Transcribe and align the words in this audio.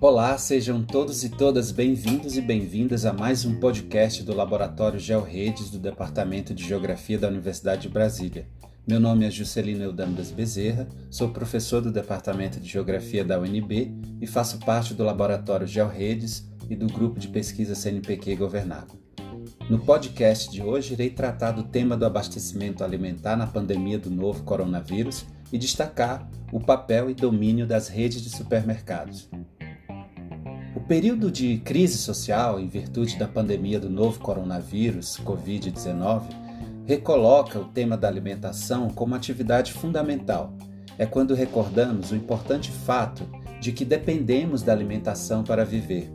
Olá, 0.00 0.38
sejam 0.38 0.82
todos 0.82 1.24
e 1.24 1.28
todas 1.28 1.72
bem-vindos 1.72 2.36
e 2.36 2.40
bem-vindas 2.40 3.04
a 3.04 3.12
mais 3.12 3.44
um 3.44 3.58
podcast 3.58 4.22
do 4.22 4.32
Laboratório 4.32 4.98
GeoRedes 4.98 5.70
do 5.70 5.78
Departamento 5.78 6.54
de 6.54 6.64
Geografia 6.64 7.18
da 7.18 7.26
Universidade 7.26 7.82
de 7.82 7.88
Brasília. 7.88 8.46
Meu 8.86 9.00
nome 9.00 9.26
é 9.26 9.30
Juscelino 9.30 9.82
Eudano 9.82 10.14
das 10.14 10.30
Bezerra, 10.30 10.88
sou 11.10 11.30
professor 11.30 11.82
do 11.82 11.90
Departamento 11.90 12.60
de 12.60 12.68
Geografia 12.68 13.24
da 13.24 13.40
UNB 13.40 13.92
e 14.20 14.26
faço 14.26 14.60
parte 14.60 14.94
do 14.94 15.02
Laboratório 15.02 15.66
GeoRedes 15.66 16.48
e 16.70 16.76
do 16.76 16.86
Grupo 16.86 17.18
de 17.18 17.26
Pesquisa 17.26 17.74
CNPq 17.74 18.36
Governável. 18.36 19.07
No 19.68 19.78
podcast 19.78 20.50
de 20.50 20.62
hoje, 20.62 20.94
irei 20.94 21.10
tratar 21.10 21.50
do 21.50 21.62
tema 21.62 21.94
do 21.94 22.06
abastecimento 22.06 22.82
alimentar 22.82 23.36
na 23.36 23.46
pandemia 23.46 23.98
do 23.98 24.10
novo 24.10 24.42
coronavírus 24.42 25.26
e 25.52 25.58
destacar 25.58 26.26
o 26.50 26.58
papel 26.58 27.10
e 27.10 27.14
domínio 27.14 27.66
das 27.66 27.86
redes 27.86 28.22
de 28.22 28.30
supermercados. 28.30 29.28
O 30.74 30.80
período 30.80 31.30
de 31.30 31.58
crise 31.58 31.98
social 31.98 32.58
em 32.58 32.66
virtude 32.66 33.18
da 33.18 33.28
pandemia 33.28 33.78
do 33.78 33.90
novo 33.90 34.18
coronavírus, 34.20 35.20
Covid-19, 35.22 36.22
recoloca 36.86 37.58
o 37.58 37.66
tema 37.66 37.94
da 37.94 38.08
alimentação 38.08 38.88
como 38.88 39.14
atividade 39.14 39.74
fundamental. 39.74 40.54
É 40.96 41.04
quando 41.04 41.34
recordamos 41.34 42.10
o 42.10 42.16
importante 42.16 42.70
fato 42.70 43.22
de 43.60 43.70
que 43.72 43.84
dependemos 43.84 44.62
da 44.62 44.72
alimentação 44.72 45.44
para 45.44 45.62
viver. 45.62 46.10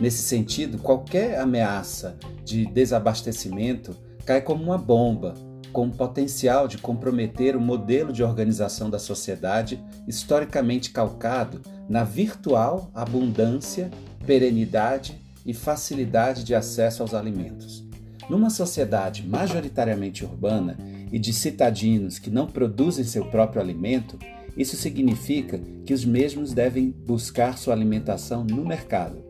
Nesse 0.00 0.22
sentido, 0.22 0.78
qualquer 0.78 1.38
ameaça 1.38 2.16
de 2.42 2.64
desabastecimento 2.64 3.94
cai 4.24 4.40
como 4.40 4.64
uma 4.64 4.78
bomba, 4.78 5.34
com 5.72 5.86
o 5.86 5.90
potencial 5.90 6.66
de 6.66 6.78
comprometer 6.78 7.54
o 7.54 7.60
modelo 7.60 8.12
de 8.12 8.22
organização 8.24 8.88
da 8.88 8.98
sociedade 8.98 9.78
historicamente 10.08 10.90
calcado 10.90 11.60
na 11.88 12.02
virtual 12.02 12.90
abundância, 12.94 13.90
perenidade 14.26 15.20
e 15.44 15.52
facilidade 15.52 16.44
de 16.44 16.54
acesso 16.54 17.02
aos 17.02 17.14
alimentos. 17.14 17.84
Numa 18.28 18.48
sociedade 18.48 19.26
majoritariamente 19.26 20.24
urbana 20.24 20.76
e 21.12 21.18
de 21.18 21.32
citadinos 21.32 22.18
que 22.18 22.30
não 22.30 22.46
produzem 22.46 23.04
seu 23.04 23.26
próprio 23.26 23.60
alimento, 23.60 24.18
isso 24.56 24.76
significa 24.76 25.60
que 25.84 25.92
os 25.92 26.04
mesmos 26.04 26.52
devem 26.52 26.90
buscar 26.90 27.58
sua 27.58 27.74
alimentação 27.74 28.44
no 28.44 28.64
mercado. 28.64 29.29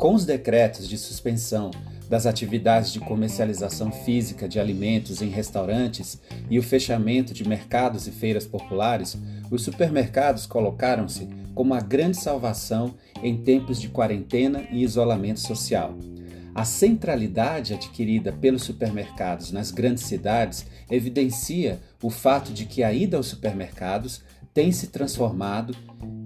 Com 0.00 0.14
os 0.14 0.24
decretos 0.24 0.88
de 0.88 0.96
suspensão 0.96 1.70
das 2.08 2.24
atividades 2.24 2.90
de 2.90 2.98
comercialização 3.00 3.92
física 3.92 4.48
de 4.48 4.58
alimentos 4.58 5.20
em 5.20 5.28
restaurantes 5.28 6.18
e 6.48 6.58
o 6.58 6.62
fechamento 6.62 7.34
de 7.34 7.46
mercados 7.46 8.06
e 8.06 8.10
feiras 8.10 8.46
populares, 8.46 9.18
os 9.50 9.62
supermercados 9.62 10.46
colocaram-se 10.46 11.28
como 11.54 11.74
a 11.74 11.80
grande 11.80 12.16
salvação 12.16 12.94
em 13.22 13.42
tempos 13.42 13.78
de 13.78 13.90
quarentena 13.90 14.66
e 14.72 14.82
isolamento 14.82 15.40
social. 15.40 15.94
A 16.54 16.64
centralidade 16.64 17.74
adquirida 17.74 18.32
pelos 18.32 18.62
supermercados 18.62 19.52
nas 19.52 19.70
grandes 19.70 20.04
cidades 20.04 20.64
evidencia 20.90 21.78
o 22.02 22.08
fato 22.08 22.54
de 22.54 22.64
que 22.64 22.82
a 22.82 22.90
ida 22.90 23.18
aos 23.18 23.26
supermercados 23.26 24.22
tem 24.54 24.72
se 24.72 24.86
transformado 24.86 25.76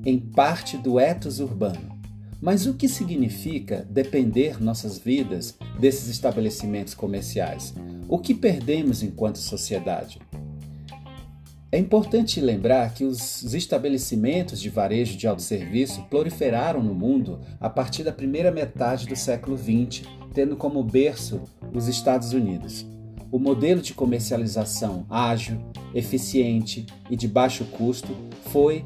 em 0.07 0.21
parte 0.21 0.77
do 0.77 1.01
ethos 1.01 1.41
urbano. 1.41 1.94
Mas 2.41 2.67
o 2.67 2.75
que 2.75 2.89
significa 2.89 3.87
depender 3.89 4.63
nossas 4.63 4.99
vidas 4.99 5.57
desses 5.79 6.09
estabelecimentos 6.09 6.95
comerciais? 6.95 7.75
O 8.09 8.19
que 8.19 8.35
perdemos 8.35 9.03
enquanto 9.03 9.39
sociedade? 9.39 10.21
É 11.75 11.79
importante 11.79 12.41
lembrar 12.41 12.95
que 12.95 13.03
os 13.03 13.53
estabelecimentos 13.53 14.61
de 14.61 14.71
varejo 14.71 15.17
de 15.17 15.27
autosserviço 15.27 16.03
proliferaram 16.03 16.81
no 16.81 16.95
mundo 16.95 17.41
a 17.59 17.69
partir 17.69 18.05
da 18.05 18.13
primeira 18.13 18.53
metade 18.53 19.09
do 19.09 19.17
século 19.17 19.59
XX, 19.59 20.07
tendo 20.33 20.57
como 20.57 20.85
berço 20.85 21.43
os 21.73 21.89
Estados 21.89 22.33
Unidos. 22.33 22.87
O 23.33 23.41
modelo 23.41 23.83
de 23.83 23.93
comercialização 23.93 25.05
ágil, 25.11 25.59
eficiente 25.93 26.87
e 27.11 27.17
de 27.17 27.27
baixo 27.27 27.65
custo 27.65 28.15
foi 28.53 28.85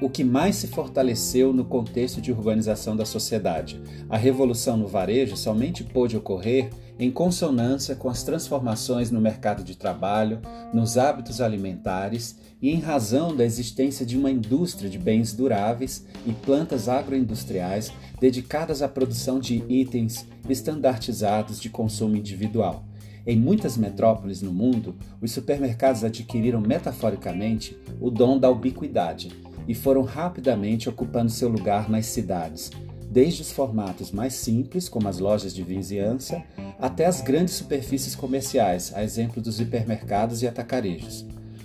o 0.00 0.08
que 0.08 0.24
mais 0.24 0.56
se 0.56 0.68
fortaleceu 0.68 1.52
no 1.52 1.64
contexto 1.64 2.20
de 2.20 2.32
urbanização 2.32 2.96
da 2.96 3.04
sociedade. 3.04 3.80
A 4.08 4.16
revolução 4.16 4.76
no 4.76 4.86
varejo 4.86 5.36
somente 5.36 5.84
pôde 5.84 6.16
ocorrer 6.16 6.70
em 6.98 7.10
consonância 7.10 7.96
com 7.96 8.08
as 8.08 8.22
transformações 8.22 9.10
no 9.10 9.20
mercado 9.20 9.64
de 9.64 9.76
trabalho, 9.76 10.40
nos 10.72 10.96
hábitos 10.96 11.40
alimentares 11.40 12.38
e 12.62 12.70
em 12.70 12.78
razão 12.78 13.34
da 13.34 13.44
existência 13.44 14.06
de 14.06 14.16
uma 14.16 14.30
indústria 14.30 14.88
de 14.88 14.98
bens 14.98 15.32
duráveis 15.32 16.06
e 16.24 16.32
plantas 16.32 16.88
agroindustriais 16.88 17.92
dedicadas 18.20 18.80
à 18.80 18.88
produção 18.88 19.40
de 19.40 19.64
itens 19.68 20.26
estandartizados 20.48 21.60
de 21.60 21.68
consumo 21.68 22.16
individual. 22.16 22.84
Em 23.26 23.36
muitas 23.36 23.76
metrópoles 23.76 24.42
no 24.42 24.52
mundo, 24.52 24.94
os 25.20 25.32
supermercados 25.32 26.04
adquiriram 26.04 26.60
metaforicamente 26.60 27.76
o 27.98 28.10
dom 28.10 28.38
da 28.38 28.50
ubiquidade 28.50 29.32
e 29.66 29.74
foram 29.74 30.02
rapidamente 30.02 30.88
ocupando 30.88 31.30
seu 31.30 31.48
lugar 31.48 31.88
nas 31.88 32.06
cidades, 32.06 32.70
desde 33.10 33.42
os 33.42 33.52
formatos 33.52 34.10
mais 34.10 34.34
simples, 34.34 34.88
como 34.88 35.08
as 35.08 35.18
lojas 35.18 35.54
de 35.54 35.62
vizinhança, 35.62 36.42
até 36.78 37.06
as 37.06 37.20
grandes 37.20 37.54
superfícies 37.54 38.14
comerciais, 38.14 38.92
a 38.94 39.02
exemplo 39.02 39.40
dos 39.40 39.60
hipermercados 39.60 40.42
e 40.42 40.48
atacarejos. 40.48 41.24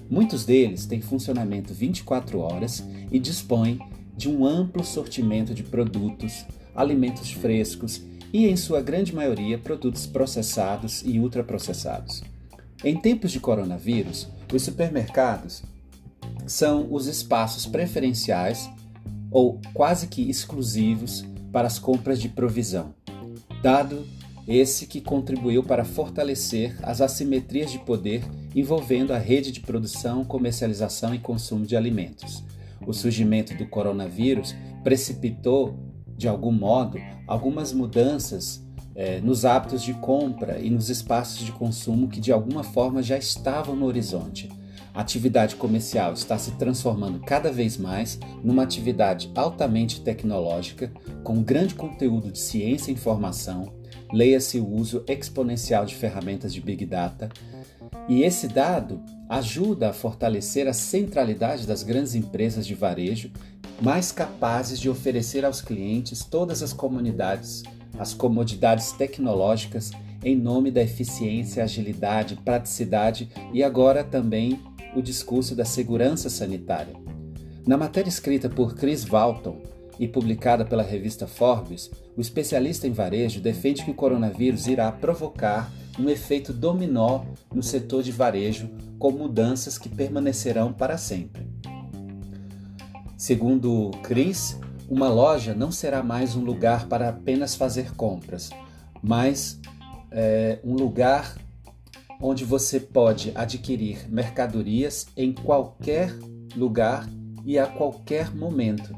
Muitos 0.09 0.45
deles 0.45 0.85
têm 0.85 1.01
funcionamento 1.01 1.73
24 1.73 2.39
horas 2.39 2.83
e 3.11 3.19
dispõem 3.19 3.79
de 4.15 4.29
um 4.29 4.45
amplo 4.45 4.83
sortimento 4.83 5.53
de 5.53 5.63
produtos, 5.63 6.45
alimentos 6.75 7.31
frescos 7.31 8.01
e, 8.33 8.47
em 8.47 8.55
sua 8.55 8.81
grande 8.81 9.13
maioria, 9.13 9.57
produtos 9.57 10.05
processados 10.05 11.03
e 11.05 11.19
ultraprocessados. 11.19 12.23
Em 12.83 12.95
tempos 12.95 13.31
de 13.31 13.39
coronavírus, 13.39 14.27
os 14.53 14.61
supermercados 14.63 15.63
são 16.49 16.87
os 16.91 17.05
espaços 17.05 17.67
preferenciais 17.67 18.69
ou 19.31 19.61
quase 19.73 20.07
que 20.07 20.27
exclusivos 20.27 21.23
para 21.51 21.67
as 21.67 21.77
compras 21.77 22.19
de 22.19 22.27
provisão, 22.27 22.93
dado 23.61 24.03
esse 24.47 24.87
que 24.87 24.99
contribuiu 24.99 25.63
para 25.63 25.85
fortalecer 25.85 26.75
as 26.81 27.01
assimetrias 27.01 27.71
de 27.71 27.77
poder 27.77 28.23
envolvendo 28.55 29.13
a 29.13 29.17
rede 29.19 29.51
de 29.51 29.59
produção, 29.59 30.25
comercialização 30.25 31.13
e 31.13 31.19
consumo 31.19 31.67
de 31.67 31.77
alimentos. 31.77 32.43
O 32.85 32.93
surgimento 32.93 33.53
do 33.55 33.67
coronavírus 33.67 34.55
precipitou, 34.83 35.77
de 36.17 36.27
algum 36.27 36.51
modo, 36.51 36.99
algumas 37.27 37.71
mudanças 37.71 38.65
eh, 38.95 39.21
nos 39.21 39.45
hábitos 39.45 39.83
de 39.83 39.93
compra 39.93 40.57
e 40.57 40.71
nos 40.71 40.89
espaços 40.89 41.45
de 41.45 41.51
consumo 41.51 42.07
que 42.07 42.19
de 42.19 42.31
alguma 42.31 42.63
forma 42.63 43.03
já 43.03 43.17
estavam 43.17 43.75
no 43.75 43.85
horizonte. 43.85 44.49
A 44.93 45.01
atividade 45.01 45.55
comercial 45.55 46.13
está 46.13 46.37
se 46.37 46.51
transformando 46.51 47.19
cada 47.19 47.51
vez 47.51 47.77
mais 47.77 48.19
numa 48.43 48.63
atividade 48.63 49.31
altamente 49.35 50.01
tecnológica, 50.01 50.91
com 51.23 51.43
grande 51.43 51.75
conteúdo 51.75 52.31
de 52.31 52.39
ciência 52.39 52.91
e 52.91 52.93
informação, 52.93 53.73
leia-se 54.11 54.59
o 54.59 54.67
uso 54.67 55.03
exponencial 55.07 55.85
de 55.85 55.95
ferramentas 55.95 56.53
de 56.53 56.61
Big 56.61 56.85
Data, 56.85 57.29
e 58.07 58.23
esse 58.23 58.47
dado 58.47 59.01
ajuda 59.27 59.89
a 59.89 59.93
fortalecer 59.93 60.67
a 60.67 60.73
centralidade 60.73 61.67
das 61.67 61.83
grandes 61.83 62.15
empresas 62.15 62.65
de 62.65 62.73
varejo, 62.73 63.31
mais 63.81 64.11
capazes 64.11 64.79
de 64.79 64.89
oferecer 64.89 65.45
aos 65.45 65.61
clientes 65.61 66.23
todas 66.23 66.63
as 66.63 66.73
comunidades, 66.73 67.63
as 67.97 68.13
comodidades 68.13 68.91
tecnológicas 68.91 69.91
em 70.23 70.35
nome 70.35 70.69
da 70.69 70.81
eficiência, 70.81 71.63
agilidade, 71.63 72.35
praticidade 72.43 73.29
e 73.53 73.63
agora 73.63 74.03
também 74.03 74.59
o 74.95 75.01
discurso 75.01 75.55
da 75.55 75.65
segurança 75.65 76.29
sanitária. 76.29 76.95
Na 77.65 77.77
matéria 77.77 78.09
escrita 78.09 78.49
por 78.49 78.75
Chris 78.75 79.03
Walton 79.03 79.61
e 79.99 80.07
publicada 80.07 80.65
pela 80.65 80.81
revista 80.81 81.27
Forbes, 81.27 81.91
o 82.15 82.21
especialista 82.21 82.87
em 82.87 82.91
varejo 82.91 83.41
defende 83.41 83.83
que 83.83 83.91
o 83.91 83.95
coronavírus 83.95 84.67
irá 84.67 84.91
provocar 84.91 85.71
um 85.99 86.09
efeito 86.09 86.53
dominó 86.53 87.25
no 87.53 87.61
setor 87.61 88.01
de 88.01 88.11
varejo, 88.11 88.69
com 88.97 89.11
mudanças 89.11 89.77
que 89.77 89.89
permanecerão 89.89 90.71
para 90.71 90.97
sempre. 90.97 91.45
Segundo 93.17 93.91
Chris, 94.01 94.57
uma 94.89 95.09
loja 95.09 95.53
não 95.53 95.71
será 95.71 96.01
mais 96.01 96.35
um 96.35 96.41
lugar 96.41 96.87
para 96.87 97.09
apenas 97.09 97.53
fazer 97.53 97.93
compras, 97.95 98.49
mas 99.03 99.59
é, 100.09 100.59
um 100.63 100.73
lugar 100.73 101.35
onde 102.21 102.43
você 102.43 102.79
pode 102.79 103.31
adquirir 103.33 104.09
mercadorias 104.09 105.07
em 105.15 105.33
qualquer 105.33 106.13
lugar 106.55 107.09
e 107.45 107.57
a 107.57 107.65
qualquer 107.65 108.35
momento. 108.35 108.93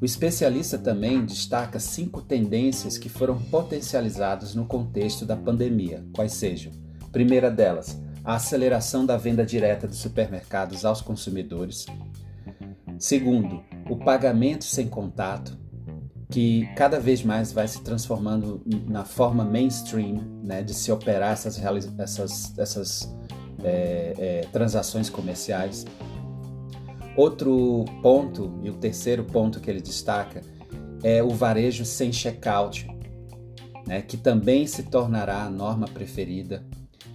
O 0.00 0.04
especialista 0.04 0.78
também 0.78 1.26
destaca 1.26 1.78
cinco 1.78 2.22
tendências 2.22 2.96
que 2.96 3.08
foram 3.08 3.38
potencializadas 3.38 4.54
no 4.54 4.64
contexto 4.64 5.26
da 5.26 5.36
pandemia, 5.36 6.04
quais 6.14 6.32
sejam: 6.32 6.72
primeira 7.12 7.50
delas, 7.50 8.00
a 8.24 8.36
aceleração 8.36 9.04
da 9.04 9.16
venda 9.16 9.44
direta 9.44 9.86
dos 9.86 9.98
supermercados 9.98 10.84
aos 10.84 11.02
consumidores. 11.02 11.84
Segundo, 12.98 13.62
o 13.90 13.96
pagamento 13.96 14.64
sem 14.64 14.88
contato, 14.88 15.58
que 16.30 16.68
cada 16.76 17.00
vez 17.00 17.24
mais 17.24 17.52
vai 17.52 17.66
se 17.66 17.82
transformando 17.82 18.62
na 18.88 19.04
forma 19.04 19.44
mainstream 19.44 20.22
né, 20.42 20.62
de 20.62 20.72
se 20.72 20.92
operar 20.92 21.32
essas, 21.32 21.60
essas, 21.98 22.58
essas 22.58 23.16
é, 23.64 24.14
é, 24.16 24.40
transações 24.52 25.10
comerciais. 25.10 25.84
Outro 27.16 27.84
ponto, 28.00 28.60
e 28.62 28.70
o 28.70 28.74
terceiro 28.74 29.24
ponto 29.24 29.58
que 29.60 29.68
ele 29.68 29.80
destaca, 29.80 30.40
é 31.02 31.22
o 31.22 31.30
varejo 31.30 31.84
sem 31.84 32.12
checkout, 32.12 32.86
né, 33.86 34.00
que 34.00 34.16
também 34.16 34.66
se 34.66 34.84
tornará 34.84 35.42
a 35.42 35.50
norma 35.50 35.86
preferida. 35.88 36.64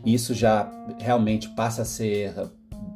Isso 0.06 0.34
já 0.34 0.70
realmente 1.00 1.50
passa 1.50 1.84
a 1.84 1.86
ser 1.86 2.34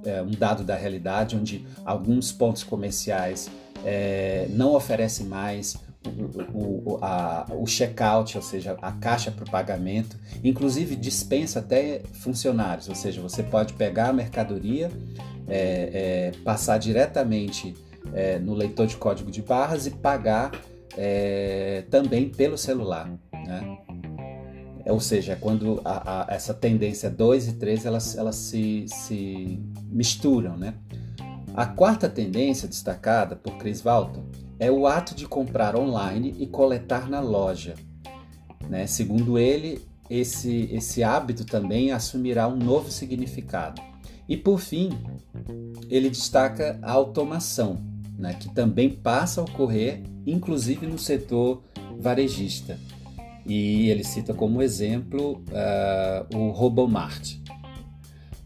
é, 0.03 0.21
um 0.21 0.31
dado 0.31 0.65
da 0.65 0.75
realidade, 0.75 1.37
onde 1.37 1.65
alguns 1.85 2.29
pontos 2.29 2.63
comerciais 2.63 3.49
é, 3.85 4.47
não 4.49 4.75
oferecem 4.75 5.25
mais 5.25 5.77
o, 6.05 6.97
o, 6.97 7.61
o 7.61 7.67
checkout, 7.67 8.37
ou 8.37 8.43
seja, 8.43 8.77
a 8.81 8.91
caixa 8.91 9.31
para 9.31 9.43
o 9.43 9.49
pagamento, 9.49 10.17
inclusive 10.43 10.95
dispensa 10.95 11.59
até 11.59 12.01
funcionários, 12.13 12.87
ou 12.87 12.95
seja, 12.95 13.21
você 13.21 13.43
pode 13.43 13.73
pegar 13.73 14.09
a 14.09 14.13
mercadoria, 14.13 14.89
é, 15.47 16.31
é, 16.31 16.31
passar 16.43 16.77
diretamente 16.77 17.73
é, 18.13 18.39
no 18.39 18.53
leitor 18.53 18.87
de 18.87 18.95
código 18.95 19.29
de 19.29 19.41
barras 19.41 19.87
e 19.87 19.91
pagar 19.91 20.51
é, 20.97 21.83
também 21.89 22.29
pelo 22.29 22.57
celular. 22.57 23.11
Né? 23.33 23.77
Ou 24.85 24.99
seja, 24.99 25.37
quando 25.39 25.81
a, 25.83 26.31
a, 26.31 26.33
essa 26.33 26.53
tendência 26.53 27.09
2 27.09 27.49
e 27.49 27.53
3 27.53 27.85
elas, 27.85 28.17
elas 28.17 28.35
se, 28.35 28.85
se 28.87 29.59
misturam. 29.91 30.57
Né? 30.57 30.73
A 31.59 31.65
quarta 31.65 32.07
tendência 32.07 32.69
destacada 32.69 33.35
por 33.35 33.57
Chris 33.57 33.81
Walton 33.81 34.23
é 34.57 34.71
o 34.71 34.87
ato 34.87 35.13
de 35.13 35.27
comprar 35.27 35.75
online 35.75 36.33
e 36.39 36.47
coletar 36.47 37.09
na 37.09 37.19
loja. 37.19 37.75
Né? 38.69 38.87
Segundo 38.87 39.37
ele, 39.37 39.81
esse, 40.09 40.69
esse 40.71 41.03
hábito 41.03 41.43
também 41.43 41.91
assumirá 41.91 42.47
um 42.47 42.55
novo 42.55 42.89
significado. 42.89 43.81
E 44.25 44.37
por 44.37 44.61
fim, 44.61 44.91
ele 45.89 46.09
destaca 46.09 46.79
a 46.81 46.93
automação, 46.93 47.83
né? 48.17 48.35
que 48.35 48.47
também 48.55 48.89
passa 48.89 49.41
a 49.41 49.43
ocorrer, 49.43 50.01
inclusive 50.25 50.87
no 50.87 50.97
setor 50.97 51.61
varejista. 51.99 52.79
E 53.45 53.89
ele 53.89 54.05
cita 54.05 54.33
como 54.33 54.61
exemplo 54.61 55.43
uh, 55.49 56.37
o 56.37 56.51
Robomart. 56.51 57.35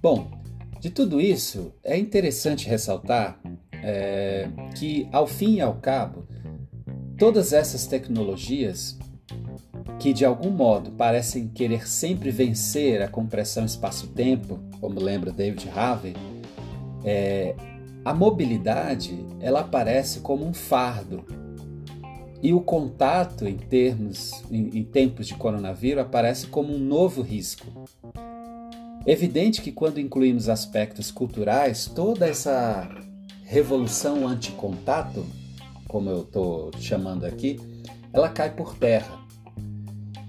Bom, 0.01 0.42
de 0.83 0.89
tudo 0.89 1.21
isso, 1.21 1.73
é 1.81 1.97
interessante 1.97 2.67
ressaltar 2.67 3.39
é, 3.71 4.49
que, 4.77 5.07
ao 5.13 5.25
fim 5.25 5.55
e 5.55 5.61
ao 5.61 5.75
cabo, 5.75 6.27
todas 7.17 7.53
essas 7.53 7.87
tecnologias 7.87 8.99
que 9.97 10.11
de 10.11 10.25
algum 10.25 10.49
modo 10.49 10.91
parecem 10.91 11.47
querer 11.47 11.87
sempre 11.87 12.31
vencer 12.31 13.01
a 13.01 13.07
compressão 13.07 13.63
espaço-tempo, 13.63 14.59
como 14.81 14.99
lembra 14.99 15.31
David 15.31 15.69
Harvey, 15.73 16.17
é, 17.05 17.55
a 18.03 18.13
mobilidade 18.13 19.25
ela 19.39 19.61
aparece 19.61 20.19
como 20.19 20.45
um 20.45 20.53
fardo 20.53 21.25
e 22.41 22.53
o 22.53 22.59
contato 22.59 23.47
em 23.47 23.55
termos 23.55 24.33
em, 24.51 24.79
em 24.79 24.83
tempos 24.83 25.27
de 25.27 25.35
coronavírus 25.35 26.03
aparece 26.03 26.47
como 26.47 26.73
um 26.73 26.79
novo 26.79 27.21
risco. 27.21 27.65
Evidente 29.05 29.61
que 29.61 29.71
quando 29.71 29.99
incluímos 29.99 30.47
aspectos 30.47 31.11
culturais, 31.11 31.87
toda 31.93 32.25
essa 32.25 32.89
revolução 33.43 34.25
anticontato, 34.25 35.25
como 35.89 36.09
eu 36.09 36.21
estou 36.21 36.71
chamando 36.79 37.25
aqui, 37.25 37.59
ela 38.13 38.29
cai 38.29 38.55
por 38.55 38.77
terra. 38.77 39.19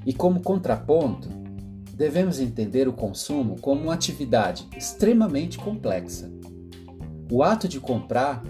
E 0.05 0.13
como 0.13 0.41
contraponto, 0.41 1.29
devemos 1.95 2.41
entender 2.41 2.89
o 2.89 2.93
consumo 2.93 3.61
como 3.61 3.83
uma 3.83 3.95
atividade 3.95 4.67
extremamente 4.77 5.57
complexa. 5.57 6.29
O 7.31 7.45
ato 7.45 7.69
de 7.69 7.79
comprar 7.79 8.43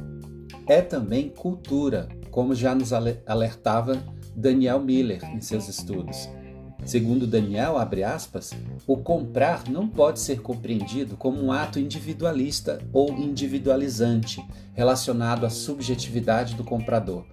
é 0.67 0.81
também 0.81 1.29
cultura, 1.29 2.09
como 2.31 2.55
já 2.55 2.75
nos 2.75 2.93
alertava 2.93 4.03
Daniel 4.35 4.81
Miller 4.81 5.23
em 5.35 5.41
seus 5.43 5.69
estudos. 5.69 6.29
Segundo 6.85 7.27
Daniel, 7.27 7.77
aspas, 8.05 8.53
o 8.87 8.99
comprar 8.99 9.69
não 9.71 9.89
pode 9.89 10.21
ser 10.21 10.43
compreendido 10.43 11.17
como 11.17 11.43
um 11.43 11.51
ato 11.51 11.79
individualista 11.79 12.79
ou 12.93 13.11
individualizante 13.17 14.45
relacionado 14.75 15.47
à 15.47 15.51
subjetividade 15.51 16.55
do 16.55 16.63
comprador. 16.63 17.25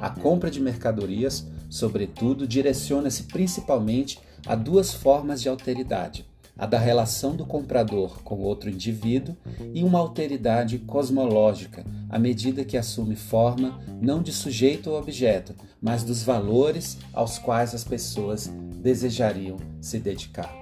A 0.00 0.10
compra 0.10 0.50
de 0.50 0.60
mercadorias, 0.60 1.46
sobretudo, 1.70 2.48
direciona-se 2.48 3.24
principalmente 3.24 4.18
a 4.44 4.56
duas 4.56 4.92
formas 4.92 5.40
de 5.40 5.48
alteridade: 5.48 6.26
a 6.58 6.64
da 6.64 6.78
relação 6.78 7.36
do 7.36 7.44
comprador 7.44 8.22
com 8.22 8.38
outro 8.40 8.70
indivíduo 8.70 9.36
e 9.74 9.82
uma 9.82 9.98
alteridade 9.98 10.78
cosmológica, 10.78 11.84
à 12.08 12.18
medida 12.18 12.64
que 12.64 12.76
assume 12.76 13.14
forma 13.14 13.78
não 14.00 14.22
de 14.22 14.32
sujeito 14.32 14.90
ou 14.90 14.98
objeto, 14.98 15.54
mas 15.80 16.02
dos 16.02 16.22
valores 16.22 16.98
aos 17.12 17.38
quais 17.38 17.74
as 17.74 17.84
pessoas 17.84 18.50
desejariam 18.82 19.56
se 19.80 19.98
dedicar. 19.98 20.54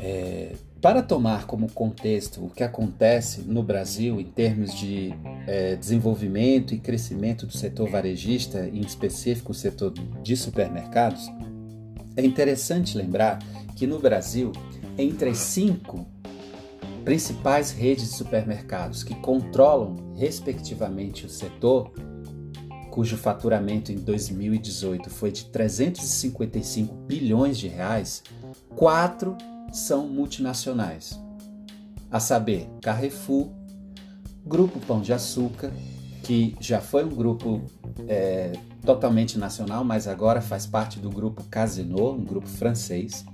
É, 0.00 0.52
para 0.80 1.02
tomar 1.02 1.46
como 1.46 1.70
contexto 1.70 2.44
o 2.44 2.50
que 2.50 2.62
acontece 2.62 3.40
no 3.42 3.62
Brasil 3.62 4.20
em 4.20 4.24
termos 4.24 4.74
de 4.74 5.14
é, 5.46 5.74
desenvolvimento 5.74 6.74
e 6.74 6.78
crescimento 6.78 7.46
do 7.46 7.56
setor 7.56 7.88
varejista, 7.88 8.68
em 8.68 8.80
específico 8.80 9.52
o 9.52 9.54
setor 9.54 9.92
de 10.22 10.36
supermercados, 10.36 11.30
é 12.16 12.24
interessante 12.24 12.96
lembrar 12.96 13.38
que 13.76 13.86
no 13.86 14.00
Brasil, 14.00 14.50
entre 14.98 15.30
as 15.30 15.38
cinco 15.38 16.06
principais 17.04 17.70
redes 17.70 18.10
de 18.10 18.16
supermercados 18.16 19.04
que 19.04 19.14
controlam, 19.16 19.94
respectivamente, 20.16 21.26
o 21.26 21.28
setor, 21.28 21.92
cujo 22.90 23.16
faturamento 23.16 23.92
em 23.92 23.96
2018 23.96 25.10
foi 25.10 25.30
de 25.30 25.44
355 25.44 26.94
bilhões 27.06 27.58
de 27.58 27.68
reais, 27.68 28.24
quatro 28.74 29.36
são 29.70 30.08
multinacionais, 30.08 31.20
a 32.10 32.18
saber, 32.18 32.68
Carrefour, 32.80 33.50
Grupo 34.44 34.80
Pão 34.80 35.02
de 35.02 35.12
Açúcar, 35.12 35.70
que 36.22 36.56
já 36.58 36.80
foi 36.80 37.04
um 37.04 37.10
grupo 37.10 37.62
é, 38.08 38.52
totalmente 38.84 39.38
nacional, 39.38 39.84
mas 39.84 40.08
agora 40.08 40.40
faz 40.40 40.66
parte 40.66 40.98
do 40.98 41.10
grupo 41.10 41.44
Casino, 41.44 42.12
um 42.12 42.24
grupo 42.24 42.48
francês. 42.48 43.24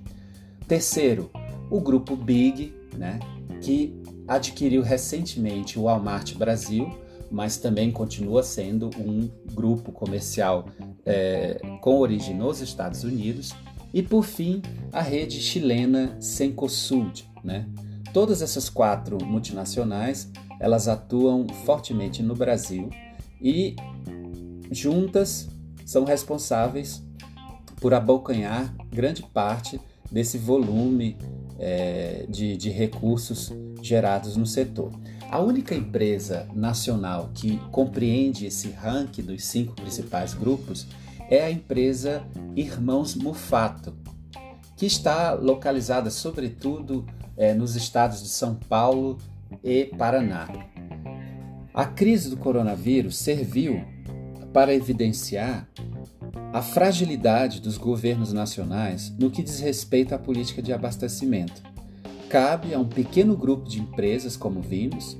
Terceiro, 0.72 1.30
o 1.68 1.82
grupo 1.82 2.16
Big, 2.16 2.74
né, 2.96 3.18
que 3.60 3.94
adquiriu 4.26 4.80
recentemente 4.80 5.78
o 5.78 5.82
Walmart 5.82 6.34
Brasil, 6.34 6.88
mas 7.30 7.58
também 7.58 7.92
continua 7.92 8.42
sendo 8.42 8.88
um 8.98 9.30
grupo 9.52 9.92
comercial 9.92 10.64
é, 11.04 11.60
com 11.82 11.98
origem 11.98 12.34
nos 12.34 12.62
Estados 12.62 13.04
Unidos. 13.04 13.54
E 13.92 14.02
por 14.02 14.22
fim, 14.22 14.62
a 14.90 15.02
rede 15.02 15.42
chilena 15.42 16.16
Cencosud. 16.18 17.30
Né? 17.44 17.68
Todas 18.14 18.40
essas 18.40 18.70
quatro 18.70 19.22
multinacionais 19.22 20.32
elas 20.58 20.88
atuam 20.88 21.46
fortemente 21.66 22.22
no 22.22 22.34
Brasil 22.34 22.88
e 23.42 23.76
juntas 24.70 25.50
são 25.84 26.04
responsáveis 26.04 27.04
por 27.78 27.92
abocanhar 27.92 28.74
grande 28.90 29.22
parte 29.22 29.78
desse 30.12 30.38
volume 30.38 31.16
é, 31.58 32.26
de, 32.28 32.56
de 32.56 32.70
recursos 32.70 33.52
gerados 33.80 34.36
no 34.36 34.46
setor. 34.46 34.92
A 35.30 35.40
única 35.40 35.74
empresa 35.74 36.46
nacional 36.54 37.30
que 37.34 37.56
compreende 37.70 38.44
esse 38.44 38.68
ranking 38.70 39.22
dos 39.22 39.44
cinco 39.44 39.74
principais 39.74 40.34
grupos 40.34 40.86
é 41.30 41.42
a 41.42 41.50
empresa 41.50 42.22
Irmãos 42.54 43.14
Mufato, 43.14 43.94
que 44.76 44.84
está 44.84 45.32
localizada 45.32 46.10
sobretudo 46.10 47.06
é, 47.36 47.54
nos 47.54 47.76
estados 47.76 48.22
de 48.22 48.28
São 48.28 48.54
Paulo 48.54 49.16
e 49.64 49.86
Paraná. 49.96 50.48
A 51.72 51.86
crise 51.86 52.28
do 52.28 52.36
coronavírus 52.36 53.16
serviu 53.16 53.82
para 54.52 54.74
evidenciar 54.74 55.66
a 56.52 56.60
fragilidade 56.60 57.60
dos 57.60 57.78
governos 57.78 58.30
nacionais 58.30 59.10
no 59.18 59.30
que 59.30 59.42
diz 59.42 59.58
respeito 59.60 60.14
à 60.14 60.18
política 60.18 60.60
de 60.60 60.70
abastecimento 60.70 61.62
cabe 62.28 62.74
a 62.74 62.78
um 62.78 62.86
pequeno 62.86 63.34
grupo 63.36 63.68
de 63.68 63.80
empresas, 63.80 64.36
como 64.36 64.60
vimos, 64.60 65.16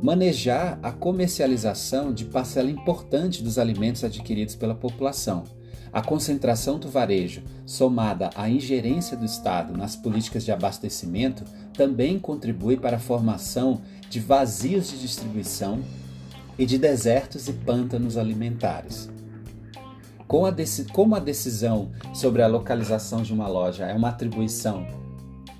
manejar 0.00 0.78
a 0.80 0.92
comercialização 0.92 2.12
de 2.12 2.24
parcela 2.24 2.70
importante 2.70 3.42
dos 3.42 3.58
alimentos 3.58 4.04
adquiridos 4.04 4.54
pela 4.54 4.74
população, 4.74 5.44
A 5.90 6.02
concentração 6.02 6.78
do 6.78 6.88
varejo, 6.88 7.42
somada 7.64 8.28
à 8.36 8.48
ingerência 8.48 9.16
do 9.16 9.24
Estado 9.24 9.76
nas 9.76 9.96
políticas 9.96 10.44
de 10.44 10.52
abastecimento, 10.52 11.44
também 11.72 12.18
contribui 12.18 12.76
para 12.76 12.96
a 12.96 13.00
formação 13.00 13.80
de 14.10 14.20
vazios 14.20 14.90
de 14.90 15.00
distribuição 15.00 15.80
e 16.58 16.66
de 16.66 16.76
desertos 16.76 17.48
e 17.48 17.52
pântanos 17.52 18.16
alimentares. 18.18 19.08
Como 20.28 21.16
a 21.16 21.20
decisão 21.20 21.90
sobre 22.14 22.42
a 22.42 22.46
localização 22.46 23.22
de 23.22 23.32
uma 23.32 23.48
loja 23.48 23.86
é 23.86 23.94
uma 23.94 24.10
atribuição 24.10 24.86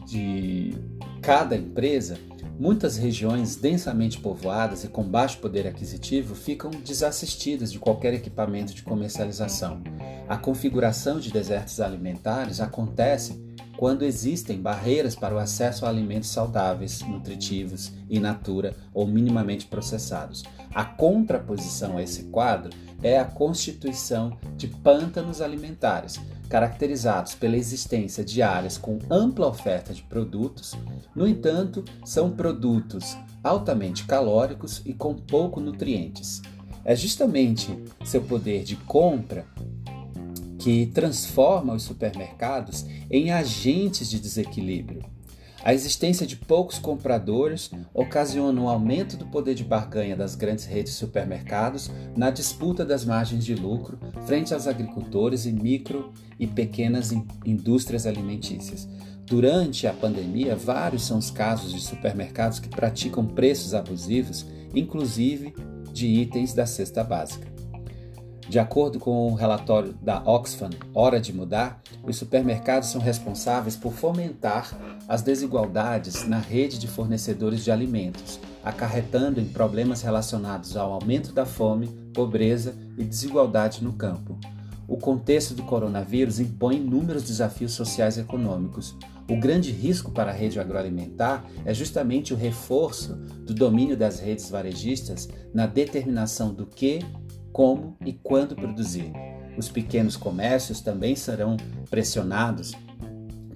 de 0.06 0.74
cada 1.20 1.56
empresa, 1.56 2.18
Muitas 2.58 2.96
regiões 2.96 3.54
densamente 3.54 4.18
povoadas 4.18 4.82
e 4.82 4.88
com 4.88 5.04
baixo 5.04 5.38
poder 5.38 5.64
aquisitivo 5.64 6.34
ficam 6.34 6.72
desassistidas 6.72 7.70
de 7.70 7.78
qualquer 7.78 8.12
equipamento 8.14 8.74
de 8.74 8.82
comercialização. 8.82 9.80
A 10.28 10.36
configuração 10.36 11.20
de 11.20 11.30
desertos 11.30 11.80
alimentares 11.80 12.60
acontece 12.60 13.40
quando 13.76 14.04
existem 14.04 14.60
barreiras 14.60 15.14
para 15.14 15.36
o 15.36 15.38
acesso 15.38 15.86
a 15.86 15.88
alimentos 15.88 16.30
saudáveis, 16.30 17.00
nutritivos, 17.02 17.92
in 18.10 18.18
natura 18.18 18.74
ou 18.92 19.06
minimamente 19.06 19.66
processados. 19.66 20.42
A 20.74 20.84
contraposição 20.84 21.96
a 21.96 22.02
esse 22.02 22.24
quadro 22.24 22.76
é 23.02 23.18
a 23.18 23.24
constituição 23.24 24.36
de 24.56 24.68
pântanos 24.68 25.40
alimentares, 25.40 26.20
caracterizados 26.48 27.34
pela 27.34 27.56
existência 27.56 28.24
de 28.24 28.42
áreas 28.42 28.78
com 28.78 28.98
ampla 29.10 29.46
oferta 29.46 29.92
de 29.92 30.02
produtos, 30.02 30.74
no 31.14 31.26
entanto, 31.26 31.84
são 32.04 32.30
produtos 32.30 33.16
altamente 33.42 34.04
calóricos 34.04 34.82
e 34.84 34.92
com 34.92 35.14
pouco 35.14 35.60
nutrientes. 35.60 36.42
É 36.84 36.96
justamente 36.96 37.76
seu 38.04 38.22
poder 38.22 38.64
de 38.64 38.76
compra 38.76 39.46
que 40.58 40.86
transforma 40.86 41.74
os 41.74 41.82
supermercados 41.82 42.84
em 43.10 43.30
agentes 43.30 44.10
de 44.10 44.18
desequilíbrio. 44.18 45.17
A 45.64 45.74
existência 45.74 46.26
de 46.26 46.36
poucos 46.36 46.78
compradores 46.78 47.70
ocasiona 47.92 48.60
um 48.60 48.68
aumento 48.68 49.16
do 49.16 49.26
poder 49.26 49.54
de 49.54 49.64
barganha 49.64 50.16
das 50.16 50.36
grandes 50.36 50.64
redes 50.64 50.92
de 50.92 50.98
supermercados 50.98 51.90
na 52.16 52.30
disputa 52.30 52.84
das 52.84 53.04
margens 53.04 53.44
de 53.44 53.54
lucro 53.54 53.98
frente 54.24 54.54
aos 54.54 54.68
agricultores 54.68 55.46
e 55.46 55.52
micro 55.52 56.12
e 56.38 56.46
pequenas 56.46 57.12
indústrias 57.44 58.06
alimentícias. 58.06 58.88
Durante 59.26 59.86
a 59.86 59.92
pandemia, 59.92 60.54
vários 60.56 61.04
são 61.04 61.18
os 61.18 61.30
casos 61.30 61.72
de 61.72 61.80
supermercados 61.80 62.60
que 62.60 62.68
praticam 62.68 63.26
preços 63.26 63.74
abusivos, 63.74 64.46
inclusive 64.74 65.54
de 65.92 66.06
itens 66.06 66.54
da 66.54 66.64
cesta 66.64 67.02
básica. 67.02 67.57
De 68.48 68.58
acordo 68.58 68.98
com 68.98 69.10
o 69.10 69.30
um 69.32 69.34
relatório 69.34 69.92
da 70.00 70.22
Oxfam 70.24 70.70
Hora 70.94 71.20
de 71.20 71.34
Mudar, 71.34 71.82
os 72.02 72.16
supermercados 72.16 72.88
são 72.88 72.98
responsáveis 72.98 73.76
por 73.76 73.92
fomentar 73.92 74.74
as 75.06 75.20
desigualdades 75.20 76.26
na 76.26 76.38
rede 76.38 76.78
de 76.78 76.88
fornecedores 76.88 77.62
de 77.62 77.70
alimentos, 77.70 78.40
acarretando 78.64 79.38
em 79.38 79.44
problemas 79.44 80.00
relacionados 80.00 80.78
ao 80.78 80.94
aumento 80.94 81.30
da 81.30 81.44
fome, 81.44 81.88
pobreza 82.14 82.74
e 82.96 83.04
desigualdade 83.04 83.84
no 83.84 83.92
campo. 83.92 84.38
O 84.88 84.96
contexto 84.96 85.52
do 85.52 85.64
coronavírus 85.64 86.40
impõe 86.40 86.76
inúmeros 86.76 87.24
desafios 87.24 87.72
sociais 87.72 88.16
e 88.16 88.20
econômicos. 88.20 88.96
O 89.30 89.38
grande 89.38 89.70
risco 89.70 90.10
para 90.10 90.30
a 90.30 90.34
rede 90.34 90.58
agroalimentar 90.58 91.44
é 91.66 91.74
justamente 91.74 92.32
o 92.32 92.36
reforço 92.36 93.14
do 93.44 93.52
domínio 93.52 93.94
das 93.94 94.18
redes 94.18 94.48
varejistas 94.48 95.28
na 95.52 95.66
determinação 95.66 96.54
do 96.54 96.64
que 96.64 97.00
como 97.58 97.96
e 98.06 98.12
quando 98.12 98.54
produzir. 98.54 99.10
Os 99.56 99.68
pequenos 99.68 100.16
comércios 100.16 100.80
também 100.80 101.16
serão 101.16 101.56
pressionados 101.90 102.70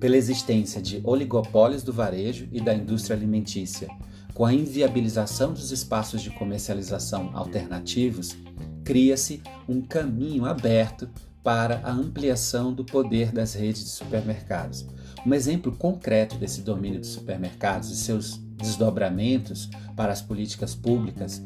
pela 0.00 0.16
existência 0.16 0.82
de 0.82 1.00
oligopólios 1.04 1.84
do 1.84 1.92
varejo 1.92 2.48
e 2.50 2.60
da 2.60 2.74
indústria 2.74 3.16
alimentícia. 3.16 3.86
Com 4.34 4.44
a 4.44 4.52
inviabilização 4.52 5.52
dos 5.52 5.70
espaços 5.70 6.20
de 6.20 6.30
comercialização 6.30 7.30
alternativos, 7.32 8.36
cria-se 8.82 9.40
um 9.68 9.80
caminho 9.80 10.46
aberto 10.46 11.08
para 11.40 11.80
a 11.84 11.92
ampliação 11.92 12.72
do 12.72 12.84
poder 12.84 13.30
das 13.30 13.54
redes 13.54 13.84
de 13.84 13.90
supermercados. 13.90 14.84
Um 15.24 15.32
exemplo 15.32 15.70
concreto 15.70 16.36
desse 16.38 16.62
domínio 16.62 16.98
dos 16.98 17.10
supermercados 17.10 17.92
e 17.92 17.96
seus 17.96 18.38
desdobramentos 18.56 19.70
para 19.94 20.12
as 20.12 20.20
políticas 20.20 20.74
públicas 20.74 21.40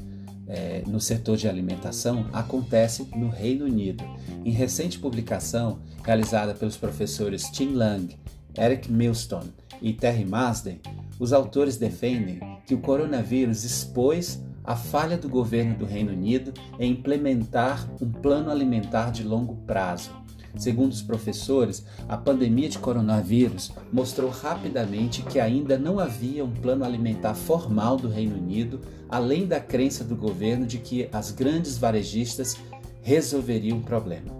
é, 0.48 0.82
no 0.86 1.00
setor 1.00 1.36
de 1.36 1.48
alimentação 1.48 2.26
acontece 2.32 3.08
no 3.16 3.28
Reino 3.28 3.64
Unido. 3.64 4.04
Em 4.44 4.50
recente 4.50 4.98
publicação 4.98 5.80
realizada 6.04 6.54
pelos 6.54 6.76
professores 6.76 7.50
Tim 7.50 7.72
Lang, 7.72 8.16
Eric 8.56 8.90
Milston 8.90 9.42
e 9.82 9.92
Terry 9.92 10.24
Masden, 10.24 10.80
os 11.18 11.32
autores 11.32 11.76
defendem 11.76 12.40
que 12.66 12.74
o 12.74 12.80
coronavírus 12.80 13.64
expôs 13.64 14.42
a 14.64 14.74
falha 14.74 15.16
do 15.16 15.28
governo 15.28 15.76
do 15.76 15.84
Reino 15.84 16.12
Unido 16.12 16.52
em 16.78 16.92
implementar 16.92 17.88
um 18.00 18.10
plano 18.10 18.50
alimentar 18.50 19.10
de 19.12 19.22
longo 19.22 19.54
prazo 19.66 20.25
Segundo 20.56 20.92
os 20.92 21.02
professores, 21.02 21.84
a 22.08 22.16
pandemia 22.16 22.68
de 22.68 22.78
coronavírus 22.78 23.72
mostrou 23.92 24.30
rapidamente 24.30 25.22
que 25.22 25.38
ainda 25.38 25.78
não 25.78 25.98
havia 25.98 26.44
um 26.44 26.50
plano 26.50 26.84
alimentar 26.84 27.34
formal 27.34 27.96
do 27.96 28.08
Reino 28.08 28.36
Unido, 28.36 28.80
além 29.08 29.46
da 29.46 29.60
crença 29.60 30.02
do 30.02 30.16
governo 30.16 30.66
de 30.66 30.78
que 30.78 31.08
as 31.12 31.30
grandes 31.30 31.76
varejistas 31.76 32.56
resolveriam 33.02 33.78
o 33.78 33.82
problema. 33.82 34.34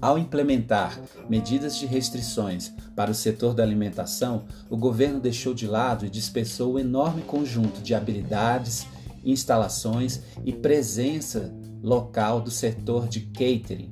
Ao 0.00 0.18
implementar 0.18 1.00
medidas 1.28 1.76
de 1.76 1.86
restrições 1.86 2.72
para 2.94 3.10
o 3.10 3.14
setor 3.14 3.54
da 3.54 3.62
alimentação, 3.62 4.44
o 4.68 4.76
governo 4.76 5.20
deixou 5.20 5.54
de 5.54 5.66
lado 5.66 6.04
e 6.04 6.10
dispersou 6.10 6.74
o 6.74 6.78
enorme 6.78 7.22
conjunto 7.22 7.80
de 7.80 7.94
habilidades, 7.94 8.86
instalações 9.24 10.20
e 10.44 10.52
presença 10.52 11.52
local 11.82 12.40
do 12.40 12.50
setor 12.50 13.08
de 13.08 13.20
catering, 13.20 13.90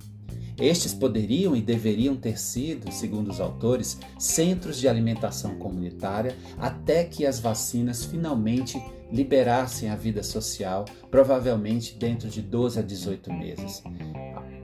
estes 0.58 0.94
poderiam 0.94 1.56
e 1.56 1.61
deveriam 1.61 2.14
ter 2.14 2.38
sido, 2.38 2.92
segundo 2.92 3.30
os 3.30 3.40
autores, 3.40 3.99
centros 4.18 4.78
de 4.78 4.88
alimentação 4.88 5.56
comunitária 5.56 6.37
até 6.58 7.04
que 7.04 7.26
as 7.26 7.40
vacinas 7.40 8.04
finalmente 8.04 8.80
liberassem 9.11 9.90
a 9.90 9.96
vida 9.96 10.23
social, 10.23 10.84
provavelmente 11.11 11.96
dentro 11.96 12.28
de 12.28 12.40
12 12.40 12.78
a 12.78 12.82
18 12.82 13.32
meses. 13.32 13.82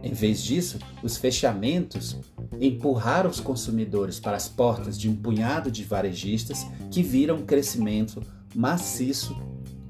Em 0.02 0.12
vez 0.12 0.42
disso, 0.42 0.78
os 1.02 1.16
fechamentos 1.16 2.16
empurraram 2.61 3.28
os 3.28 3.40
consumidores 3.40 4.18
para 4.18 4.37
as 4.37 4.49
portas 4.49 4.99
de 4.99 5.09
um 5.09 5.16
punhado 5.16 5.70
de 5.70 5.85
varejistas 5.85 6.66
que 6.90 7.02
viram 7.02 7.37
um 7.37 7.44
crescimento 7.44 8.23
maciço 8.54 9.37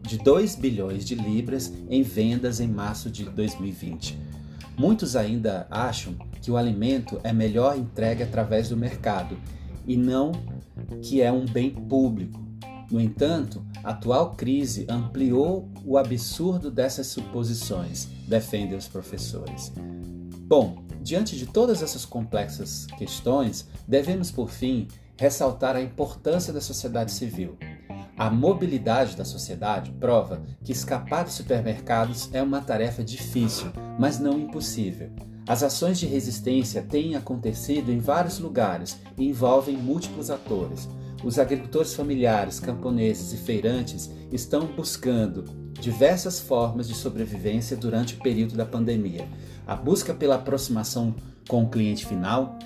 de 0.03 0.19
2 0.19 0.57
bilhões 0.57 1.05
de 1.05 1.15
libras 1.15 1.73
em 1.89 2.03
vendas 2.03 2.59
em 2.59 2.67
março 2.67 3.11
de 3.11 3.25
2020. 3.25 4.30
Muitos 4.81 5.15
ainda 5.15 5.67
acham 5.71 6.15
que 6.41 6.51
o 6.51 6.57
alimento 6.57 7.21
é 7.23 7.35
melhor 7.35 7.77
entregue 7.77 8.23
através 8.23 8.71
do 8.71 8.79
mercado 8.79 9.39
e 9.87 9.95
não 9.95 10.33
que 11.03 11.21
é 11.21 11.31
um 11.31 11.45
bem 11.45 11.69
público. 11.69 12.41
No 12.91 12.99
entanto, 12.99 13.63
a 13.85 13.91
atual 13.91 14.31
crise 14.37 14.87
ampliou 14.89 15.69
o 15.85 15.99
absurdo 15.99 16.71
dessas 16.71 17.09
suposições, 17.09 18.09
defendem 18.27 18.75
os 18.75 18.89
professores. 18.89 19.71
Bom, 20.47 20.83
diante 21.03 21.37
de 21.37 21.45
todas 21.45 21.83
essas 21.83 22.07
complexas 22.07 22.87
questões, 22.97 23.69
devemos, 23.87 24.31
por 24.31 24.49
fim, 24.49 24.89
ressaltar 25.15 25.77
a 25.77 25.83
importância 25.83 26.55
da 26.55 26.61
sociedade 26.63 27.13
civil. 27.13 27.59
A 28.21 28.29
mobilidade 28.29 29.17
da 29.17 29.25
sociedade 29.25 29.91
prova 29.93 30.43
que 30.63 30.73
escapar 30.73 31.25
dos 31.25 31.33
supermercados 31.33 32.29
é 32.35 32.43
uma 32.43 32.61
tarefa 32.61 33.03
difícil, 33.03 33.69
mas 33.99 34.19
não 34.19 34.39
impossível. 34.39 35.09
As 35.49 35.63
ações 35.63 35.99
de 35.99 36.05
resistência 36.05 36.83
têm 36.83 37.17
acontecido 37.17 37.91
em 37.91 37.99
vários 37.99 38.39
lugares 38.39 39.01
e 39.17 39.27
envolvem 39.27 39.75
múltiplos 39.75 40.29
atores. 40.31 40.87
Os 41.25 41.39
agricultores 41.39 41.95
familiares, 41.95 42.61
camponeses 42.61 43.33
e 43.33 43.39
feirantes 43.39 44.11
estão 44.31 44.67
buscando 44.67 45.45
diversas 45.81 46.39
formas 46.39 46.89
de 46.89 46.95
sobrevivência 46.95 47.75
durante 47.75 48.17
o 48.17 48.19
período 48.19 48.55
da 48.55 48.67
pandemia. 48.67 49.27
A 49.67 49.75
busca 49.75 50.13
pela 50.13 50.35
aproximação 50.35 51.15
com 51.49 51.65
o 51.65 51.71
cliente 51.71 52.05
final 52.05 52.59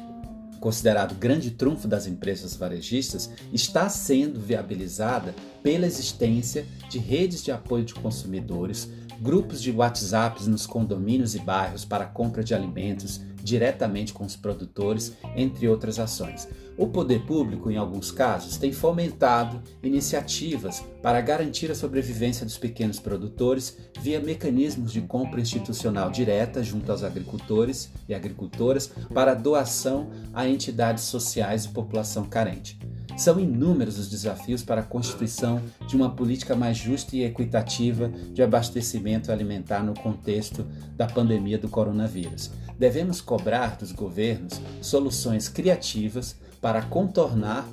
considerado 0.61 1.15
grande 1.15 1.51
trunfo 1.51 1.87
das 1.87 2.07
empresas 2.07 2.57
varejistas, 2.57 3.31
está 3.53 3.89
sendo 3.89 4.41
viabilizada 4.41 5.35
pela 5.63 5.87
existência 5.87 6.67
de 6.89 6.99
redes 6.99 7.43
de 7.43 7.53
apoio 7.53 7.85
de 7.85 7.95
consumidores, 7.95 8.91
grupos 9.21 9.63
de 9.63 9.71
WhatsApps 9.71 10.47
nos 10.47 10.67
condomínios 10.67 11.35
e 11.35 11.39
bairros 11.39 11.85
para 11.85 12.07
compra 12.07 12.43
de 12.43 12.55
alimentos, 12.55 13.21
diretamente 13.45 14.13
com 14.13 14.25
os 14.25 14.35
produtores, 14.35 15.13
entre 15.37 15.69
outras 15.69 16.01
ações. 16.01 16.49
O 16.77 16.89
poder 16.89 17.21
público, 17.25 17.71
em 17.71 17.77
alguns 17.77 18.11
casos, 18.11 18.57
tem 18.57 18.73
fomentado 18.73 19.63
iniciativas 19.81 20.83
para 21.01 21.21
garantir 21.21 21.71
a 21.71 21.75
sobrevivência 21.75 22.45
dos 22.45 22.59
pequenos 22.59 22.99
produtores 22.99 23.77
via 24.01 24.19
mecanismos 24.19 24.93
de 24.93 25.01
compra 25.03 25.41
institucional 25.41 26.11
direta 26.11 26.65
junto 26.65 26.91
aos 26.91 27.05
agricultores 27.05 27.93
e 28.09 28.15
agricultoras 28.15 28.91
para 29.13 29.35
doação 29.35 30.11
a 30.33 30.49
entidades 30.49 31.05
sociais 31.05 31.65
e 31.65 31.69
população 31.69 32.25
carente. 32.25 32.77
São 33.17 33.39
inúmeros 33.39 33.97
os 33.97 34.09
desafios 34.09 34.65
para 34.65 34.81
a 34.81 34.85
constituição 34.85 35.63
de 35.87 35.95
uma 35.95 36.11
política 36.11 36.57
mais 36.57 36.77
justa 36.77 37.15
e 37.15 37.23
equitativa 37.23 38.09
de 38.09 38.43
abastecimento 38.43 39.31
alimentar 39.31 39.85
no 39.85 39.95
contexto 39.95 40.67
da 40.97 41.07
pandemia 41.07 41.57
do 41.57 41.69
coronavírus. 41.69 42.51
Devemos 42.79 43.21
cobrar 43.21 43.77
dos 43.77 43.93
governos 43.93 44.61
soluções 44.81 45.49
criativas 45.49 46.37
para 46.61 46.83
contornar 46.83 47.69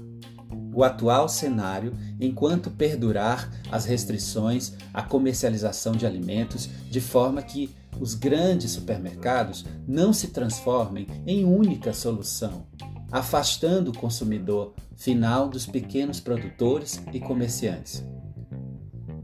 o 0.74 0.84
atual 0.84 1.27
cenário 1.27 1.93
enquanto 2.20 2.70
perdurar 2.72 3.51
as 3.72 3.86
restrições 3.86 4.74
à 4.93 5.01
comercialização 5.01 5.93
de 5.93 6.05
alimentos, 6.05 6.70
de 6.89 7.01
forma 7.01 7.41
que 7.41 7.74
os 8.00 8.15
grandes 8.15 8.72
supermercados 8.72 9.65
não 9.88 10.13
se 10.13 10.29
transformem 10.29 11.08
em 11.25 11.43
única 11.46 11.93
solução, 11.93 12.65
afastando 13.12 13.91
o 13.91 13.98
consumidor 13.98 14.74
final 14.96 15.50
dos 15.50 15.65
pequenos 15.65 16.20
produtores 16.20 17.01
e 17.12 17.20
comerciantes. 17.20 18.03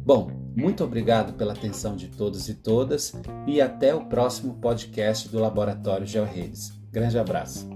Bom, 0.07 0.31
muito 0.55 0.85
obrigado 0.85 1.33
pela 1.33 1.51
atenção 1.51 1.93
de 1.93 2.07
todos 2.07 2.47
e 2.47 2.53
todas 2.53 3.11
e 3.45 3.59
até 3.59 3.93
o 3.93 4.05
próximo 4.05 4.53
podcast 4.53 5.27
do 5.27 5.37
Laboratório 5.37 6.07
GeoRedes. 6.07 6.71
Grande 6.89 7.19
abraço. 7.19 7.69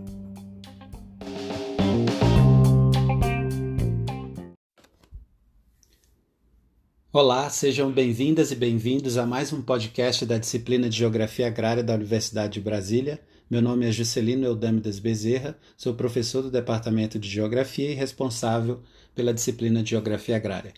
Olá, 7.12 7.50
sejam 7.50 7.92
bem-vindas 7.92 8.50
e 8.50 8.56
bem-vindos 8.56 9.18
a 9.18 9.26
mais 9.26 9.52
um 9.52 9.62
podcast 9.62 10.26
da 10.26 10.38
disciplina 10.38 10.88
de 10.88 11.00
Geografia 11.00 11.48
Agrária 11.48 11.84
da 11.84 11.96
Universidade 11.96 12.54
de 12.54 12.62
Brasília. 12.62 13.20
Meu 13.50 13.62
nome 13.62 13.86
é 13.86 13.92
Juscelino 13.92 14.46
Eudâmidas 14.46 15.00
Bezerra, 15.00 15.60
sou 15.76 15.96
professor 15.96 16.42
do 16.42 16.50
Departamento 16.50 17.20
de 17.20 17.28
Geografia 17.28 17.92
e 17.92 17.94
responsável 17.94 18.82
pela 19.14 19.34
disciplina 19.34 19.84
de 19.84 19.90
Geografia 19.90 20.38
Agrária. 20.38 20.72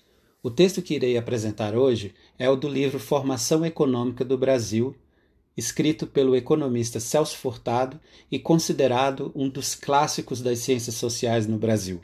O 0.44 0.52
texto 0.52 0.82
que 0.82 0.96
irei 0.96 1.16
apresentar 1.16 1.74
hoje 1.74 2.14
é 2.38 2.50
o 2.50 2.58
do 2.58 2.68
livro 2.68 3.00
Formação 3.00 3.66
Econômica 3.66 4.26
do 4.26 4.38
Brasil, 4.38 4.94
escrito 5.56 6.06
pelo 6.06 6.36
economista 6.36 7.00
Celso 7.00 7.38
Furtado 7.38 7.98
e 8.30 8.38
considerado 8.38 9.32
um 9.34 9.48
dos 9.48 9.74
clássicos 9.74 10.42
das 10.42 10.60
ciências 10.60 10.96
sociais 10.96 11.48
no 11.48 11.58
Brasil. 11.58 12.02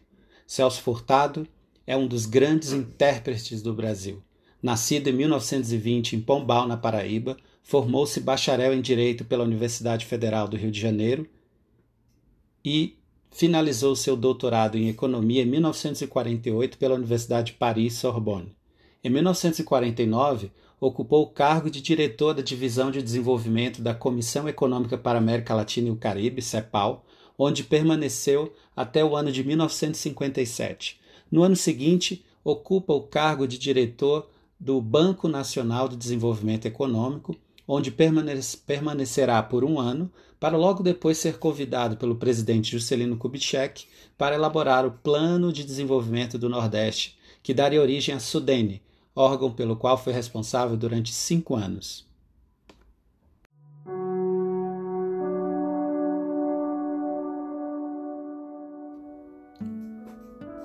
Celso 0.47 0.81
Furtado 0.81 1.45
é 1.85 1.97
um 1.97 2.07
dos 2.07 2.25
grandes 2.25 2.71
intérpretes 2.71 3.61
do 3.61 3.73
Brasil. 3.73 4.23
Nascido 4.63 5.09
em 5.09 5.13
1920 5.13 6.15
em 6.15 6.21
Pombal, 6.21 6.65
na 6.65 6.77
Paraíba, 6.77 7.35
formou-se 7.61 8.21
bacharel 8.21 8.73
em 8.73 8.79
Direito 8.79 9.25
pela 9.25 9.43
Universidade 9.43 10.05
Federal 10.05 10.47
do 10.47 10.55
Rio 10.55 10.71
de 10.71 10.79
Janeiro 10.79 11.27
e 12.63 12.98
finalizou 13.31 13.95
seu 13.95 14.15
doutorado 14.15 14.77
em 14.77 14.89
Economia 14.89 15.43
em 15.43 15.45
1948 15.45 16.77
pela 16.77 16.95
Universidade 16.95 17.51
de 17.51 17.57
Paris-Sorbonne. 17.57 18.55
Em 19.03 19.09
1949, 19.09 20.51
ocupou 20.79 21.23
o 21.23 21.29
cargo 21.29 21.69
de 21.69 21.81
diretor 21.81 22.33
da 22.33 22.41
Divisão 22.41 22.89
de 22.91 23.01
Desenvolvimento 23.01 23.81
da 23.81 23.93
Comissão 23.93 24.47
Econômica 24.47 24.97
para 24.97 25.17
a 25.17 25.21
América 25.21 25.53
Latina 25.53 25.89
e 25.89 25.91
o 25.91 25.95
Caribe, 25.95 26.41
CEPAL, 26.41 27.05
onde 27.37 27.63
permaneceu 27.63 28.53
até 28.75 29.03
o 29.03 29.15
ano 29.15 29.31
de 29.31 29.43
1957. 29.43 30.99
No 31.31 31.43
ano 31.43 31.55
seguinte, 31.55 32.25
ocupa 32.43 32.93
o 32.93 33.03
cargo 33.03 33.47
de 33.47 33.57
diretor 33.57 34.29
do 34.59 34.81
Banco 34.81 35.27
Nacional 35.27 35.87
de 35.87 35.95
Desenvolvimento 35.95 36.65
Econômico, 36.65 37.35
onde 37.67 37.91
permanecerá 37.91 39.41
por 39.43 39.63
um 39.63 39.79
ano, 39.79 40.11
para 40.39 40.55
logo 40.55 40.81
depois 40.81 41.17
ser 41.17 41.37
convidado 41.37 41.97
pelo 41.97 42.15
presidente 42.15 42.71
Juscelino 42.71 43.17
Kubitschek 43.17 43.85
para 44.17 44.35
elaborar 44.35 44.85
o 44.85 44.91
Plano 44.91 45.51
de 45.51 45.65
Desenvolvimento 45.65 46.37
do 46.37 46.47
Nordeste, 46.47 47.17
que 47.43 47.53
daria 47.53 47.81
origem 47.81 48.15
à 48.15 48.19
Sudene, 48.19 48.81
órgão 49.13 49.51
pelo 49.51 49.75
qual 49.75 49.97
foi 49.97 50.13
responsável 50.13 50.77
durante 50.77 51.11
cinco 51.11 51.55
anos. 51.55 52.07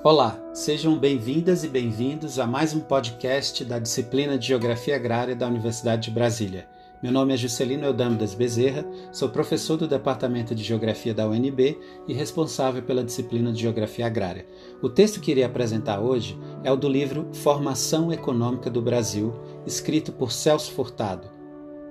Olá, 0.01 0.39
sejam 0.53 0.97
bem-vindas 0.97 1.63
e 1.63 1.67
bem-vindos 1.67 2.37
a 2.37 2.45
mais 2.45 2.73
um 2.73 2.79
podcast 2.79 3.65
da 3.65 3.79
disciplina 3.79 4.37
de 4.37 4.47
Geografia 4.47 4.95
Agrária 4.95 5.35
da 5.35 5.47
Universidade 5.47 6.03
de 6.03 6.11
Brasília. 6.11 6.69
Meu 7.03 7.11
nome 7.11 7.33
é 7.33 7.37
Juscelino 7.37 7.85
Eudâmidas 7.85 8.33
Bezerra, 8.33 8.85
sou 9.11 9.27
professor 9.27 9.75
do 9.75 9.87
Departamento 9.87 10.55
de 10.55 10.63
Geografia 10.63 11.13
da 11.13 11.27
UNB 11.27 11.77
e 12.07 12.13
responsável 12.13 12.81
pela 12.81 13.03
disciplina 13.03 13.51
de 13.51 13.61
Geografia 13.61 14.05
Agrária. 14.05 14.45
O 14.81 14.87
texto 14.87 15.19
que 15.19 15.31
irei 15.31 15.43
apresentar 15.43 15.99
hoje 15.99 16.39
é 16.63 16.71
o 16.71 16.77
do 16.77 16.87
livro 16.87 17.27
Formação 17.33 18.13
Econômica 18.13 18.69
do 18.69 18.81
Brasil, 18.81 19.33
escrito 19.67 20.13
por 20.13 20.31
Celso 20.31 20.71
Furtado. 20.71 21.27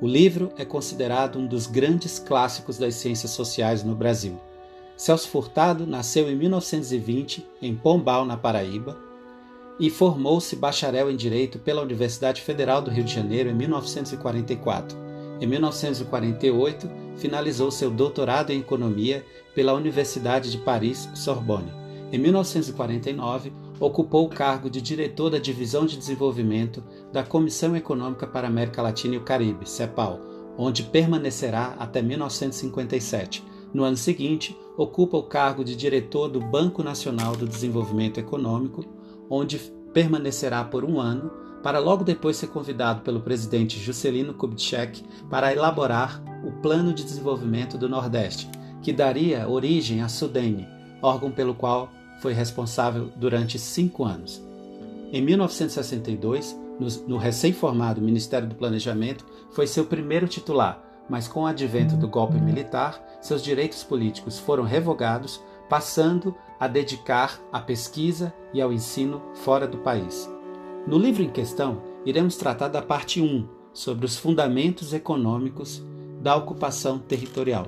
O 0.01 0.07
livro 0.07 0.51
é 0.57 0.65
considerado 0.65 1.39
um 1.39 1.47
dos 1.47 1.67
grandes 1.67 2.19
clássicos 2.19 2.79
das 2.79 2.95
ciências 2.95 3.31
sociais 3.31 3.85
no 3.85 3.95
Brasil. 3.95 4.41
Celso 4.97 5.29
Furtado 5.29 5.87
nasceu 5.87 6.31
em 6.31 6.35
1920 6.35 7.47
em 7.61 7.75
Pombal, 7.75 8.25
na 8.25 8.39
Paraíba, 8.39 8.99
e 9.79 9.91
formou-se 9.91 10.57
bacharel 10.57 11.11
em 11.11 11.17
Direito 11.17 11.59
pela 11.59 11.83
Universidade 11.83 12.41
Federal 12.41 12.81
do 12.81 12.91
Rio 12.91 13.05
de 13.05 13.13
Janeiro 13.13 13.51
em 13.51 13.55
1944. 13.55 14.97
Em 15.41 15.47
1948, 15.47 16.89
finalizou 17.17 17.71
seu 17.71 17.91
doutorado 17.91 18.51
em 18.51 18.61
Economia 18.61 19.25
pela 19.55 19.75
Universidade 19.75 20.51
de 20.51 20.59
Paris, 20.59 21.09
Sorbonne. 21.15 21.73
Em 22.13 22.19
1949, 22.19 23.53
ocupou 23.81 24.27
o 24.27 24.31
cargo 24.31 24.71
de 24.71 24.81
diretor 24.81 25.31
da 25.31 25.39
Divisão 25.39 25.85
de 25.85 25.97
Desenvolvimento 25.97 26.83
da 27.13 27.25
Comissão 27.25 27.77
Econômica 27.77 28.27
para 28.27 28.47
a 28.47 28.51
América 28.51 28.81
Latina 28.81 29.15
e 29.15 29.19
o 29.19 29.23
Caribe, 29.23 29.69
CEPAL, 29.69 30.21
onde 30.57 30.85
permanecerá 30.85 31.75
até 31.79 32.01
1957 32.01 33.55
no 33.75 33.83
ano 33.83 33.97
seguinte, 33.97 34.57
ocupa 34.77 35.17
o 35.17 35.25
cargo 35.25 35.65
de 35.65 35.75
diretor 35.75 36.29
do 36.29 36.41
Banco 36.41 36.81
Nacional 36.81 37.35
do 37.35 37.45
Desenvolvimento 37.45 38.21
Econômico, 38.21 38.85
onde 39.29 39.59
permanecerá 39.93 40.65
por 40.65 40.85
um 40.85 41.01
ano, 41.01 41.31
para 41.63 41.79
logo 41.79 42.05
depois 42.05 42.37
ser 42.37 42.49
convidado 42.49 43.01
pelo 43.01 43.21
presidente 43.21 43.81
Juscelino 43.81 44.35
Kubitschek 44.35 45.03
para 45.31 45.53
elaborar 45.53 46.23
o 46.45 46.53
Plano 46.61 46.93
de 46.93 47.05
Desenvolvimento 47.05 47.79
do 47.79 47.89
Nordeste, 47.89 48.51
que 48.83 48.93
daria 48.93 49.49
origem 49.49 50.03
à 50.03 50.09
Sudene, 50.09 50.69
órgão 51.01 51.31
pelo 51.31 51.55
qual 51.55 51.89
foi 52.21 52.33
responsável 52.35 53.11
durante 53.17 53.59
cinco 53.59 54.05
anos. 54.05 54.43
Em 55.13 55.23
1962, 55.23 56.59
no, 57.07 57.17
recém-formado 57.17 58.01
Ministério 58.01 58.49
do 58.49 58.55
Planejamento, 58.55 59.25
foi 59.53 59.67
seu 59.67 59.85
primeiro 59.85 60.27
titular, 60.27 60.83
mas 61.09 61.29
com 61.29 61.43
o 61.43 61.47
advento 61.47 61.97
do 61.97 62.09
golpe 62.09 62.41
militar, 62.41 63.03
seus 63.21 63.43
direitos 63.43 63.85
políticos 63.85 64.39
foram 64.39 64.65
revogados, 64.65 65.41
passando 65.69 66.35
a 66.59 66.69
dedicar 66.69 67.41
à 67.53 67.61
pesquisa 67.61 68.33
e 68.53 68.61
ao 68.61 68.73
ensino 68.73 69.23
fora 69.35 69.67
do 69.67 69.79
país. 69.79 70.31
No 70.87 70.99
livro 70.99 71.23
em 71.23 71.31
questão, 71.31 71.83
iremos 72.05 72.37
tratar 72.37 72.69
da 72.69 72.83
parte 72.83 73.21
1, 73.21 73.49
sobre 73.75 74.07
os 74.07 74.17
fundamentos 74.17 74.95
econômicos 74.95 75.83
da 76.23 76.37
ocupação 76.37 76.99
territorial. 76.99 77.67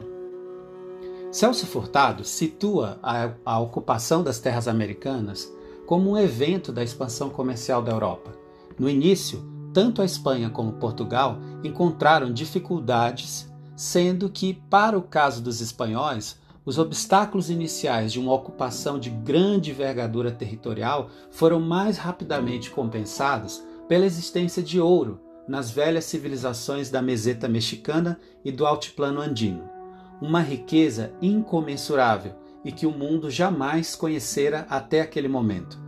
Celso 1.32 1.66
Furtado 1.66 2.24
situa 2.24 2.98
a, 3.02 3.32
a 3.44 3.58
ocupação 3.58 4.22
das 4.22 4.38
terras 4.38 4.68
americanas 4.68 5.52
como 5.84 6.10
um 6.10 6.16
evento 6.16 6.72
da 6.72 6.82
expansão 6.82 7.28
comercial 7.28 7.82
da 7.82 7.92
Europa. 7.92 8.32
No 8.78 8.88
início, 8.88 9.44
tanto 9.74 10.00
a 10.00 10.04
Espanha 10.04 10.48
como 10.48 10.74
Portugal 10.74 11.38
encontraram 11.62 12.32
dificuldades, 12.32 13.52
sendo 13.76 14.30
que, 14.30 14.54
para 14.70 14.96
o 14.96 15.02
caso 15.02 15.42
dos 15.42 15.60
espanhóis, 15.60 16.40
os 16.66 16.78
obstáculos 16.78 17.48
iniciais 17.48 18.12
de 18.12 18.18
uma 18.18 18.34
ocupação 18.34 18.98
de 18.98 19.08
grande 19.08 19.70
envergadura 19.70 20.32
territorial 20.32 21.08
foram 21.30 21.60
mais 21.60 21.96
rapidamente 21.96 22.72
compensados 22.72 23.62
pela 23.88 24.04
existência 24.04 24.60
de 24.60 24.80
ouro 24.80 25.20
nas 25.46 25.70
velhas 25.70 26.04
civilizações 26.06 26.90
da 26.90 27.00
meseta 27.00 27.46
mexicana 27.46 28.18
e 28.44 28.50
do 28.50 28.66
altiplano 28.66 29.20
andino. 29.20 29.70
Uma 30.20 30.40
riqueza 30.40 31.12
incomensurável 31.22 32.34
e 32.64 32.72
que 32.72 32.84
o 32.84 32.90
mundo 32.90 33.30
jamais 33.30 33.94
conhecera 33.94 34.66
até 34.68 35.02
aquele 35.02 35.28
momento. 35.28 35.78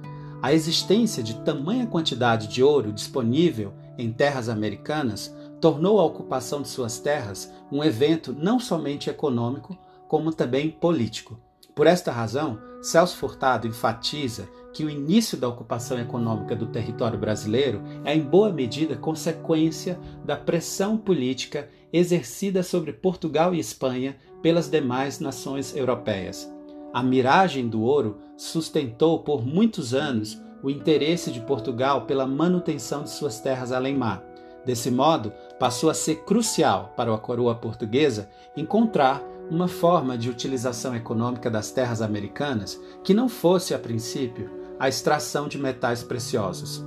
A 0.41 0.53
existência 0.53 1.25
de 1.25 1.41
tamanha 1.41 1.89
quantidade 1.89 2.47
de 2.47 2.63
ouro 2.63 2.93
disponível 2.93 3.75
em 3.99 4.13
terras 4.13 4.49
americanas 4.49 5.35
tornou 5.61 5.99
a 5.99 6.05
ocupação 6.05 6.63
de 6.63 6.69
suas 6.69 7.01
terras 7.01 7.53
um 7.73 7.83
evento 7.83 8.33
não 8.33 8.61
somente 8.61 9.11
econômico, 9.11 9.77
como 10.09 10.33
também 10.33 10.71
político. 10.71 11.39
Por 11.75 11.87
esta 11.87 12.11
razão, 12.11 12.59
Celso 12.83 13.17
Furtado 13.17 13.69
enfatiza 13.69 14.49
que 14.73 14.85
o 14.85 14.91
início 14.91 15.39
da 15.39 15.49
ocupação 15.49 15.99
econômica 15.99 16.57
do 16.57 16.67
território 16.67 17.19
brasileiro 17.19 17.83
é, 18.05 18.15
em 18.15 18.21
boa 18.21 18.53
medida, 18.53 18.97
consequência 18.97 19.99
da 20.25 20.37
pressão 20.37 20.97
política 20.97 21.69
exercida 21.93 22.63
sobre 22.63 22.93
Portugal 22.93 23.55
e 23.55 23.61
Espanha 23.61 24.17
pelas 24.43 24.69
demais 24.69 25.21
nações 25.21 25.75
europeias. 25.77 26.53
A 26.93 27.03
miragem 27.03 27.69
do 27.69 27.83
ouro 27.83 28.19
sustentou 28.37 29.21
por 29.21 29.45
muitos 29.45 29.95
anos 29.95 30.41
o 30.63 30.71
interesse 30.71 31.31
de 31.31 31.41
Portugal 31.41 32.07
pela 32.07 32.27
manutenção 32.27 33.03
de 33.03 33.11
suas 33.11 33.41
terras 33.41 33.73
além-mar. 33.73 34.23
Desse 34.65 34.91
modo, 34.91 35.33
passou 35.59 35.89
a 35.89 35.95
ser 35.95 36.25
crucial 36.25 36.93
para 36.97 37.15
a 37.15 37.19
coroa 37.19 37.55
portuguesa 37.55 38.29
encontrar 38.57 39.23
uma 39.51 39.69
forma 39.69 40.17
de 40.17 40.29
utilização 40.29 40.95
econômica 40.95 41.51
das 41.51 41.71
terras 41.71 42.03
americanas 42.03 42.81
que 43.03 43.15
não 43.15 43.29
fosse, 43.29 43.75
a 43.75 43.79
princípio, 43.79 44.51
a 44.79 44.89
extração 44.89 45.49
de 45.49 45.59
metais 45.59 46.03
preciosos. 46.03 46.85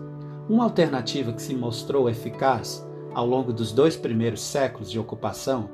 Uma 0.48 0.66
alternativa 0.66 1.34
que 1.34 1.42
se 1.42 1.56
mostrou 1.56 2.10
eficaz 2.10 2.86
ao 3.14 3.26
longo 3.26 3.52
dos 3.52 3.72
dois 3.72 3.96
primeiros 3.96 4.42
séculos 4.42 4.90
de 4.90 5.00
ocupação 5.00 5.70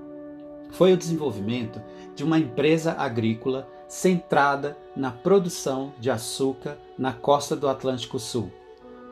foi 0.72 0.94
o 0.94 0.98
desenvolvimento 0.98 1.82
de 2.16 2.24
uma 2.24 2.40
empresa 2.40 2.94
agrícola 2.94 3.68
centrada 3.88 4.78
na 4.96 5.12
produção 5.12 5.94
de 6.00 6.10
açúcar 6.10 6.78
na 6.98 7.14
costa 7.14 7.56
do 7.56 7.68
Atlântico 7.68 8.20
Sul. 8.20 8.52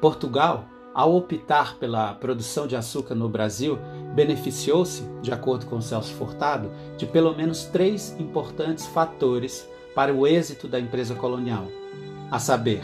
Portugal, 0.01 0.65
ao 0.95 1.13
optar 1.13 1.75
pela 1.75 2.13
produção 2.13 2.65
de 2.65 2.75
açúcar 2.77 3.15
no 3.15 3.27
Brasil, 3.27 3.77
beneficiou-se, 4.15 5.03
de 5.21 5.29
acordo 5.29 5.65
com 5.65 5.81
Celso 5.81 6.13
Furtado, 6.13 6.71
de 6.95 7.05
pelo 7.05 7.35
menos 7.35 7.65
três 7.65 8.15
importantes 8.17 8.85
fatores 8.85 9.69
para 9.93 10.13
o 10.13 10.25
êxito 10.25 10.69
da 10.69 10.79
empresa 10.79 11.13
colonial, 11.13 11.67
a 12.31 12.39
saber, 12.39 12.81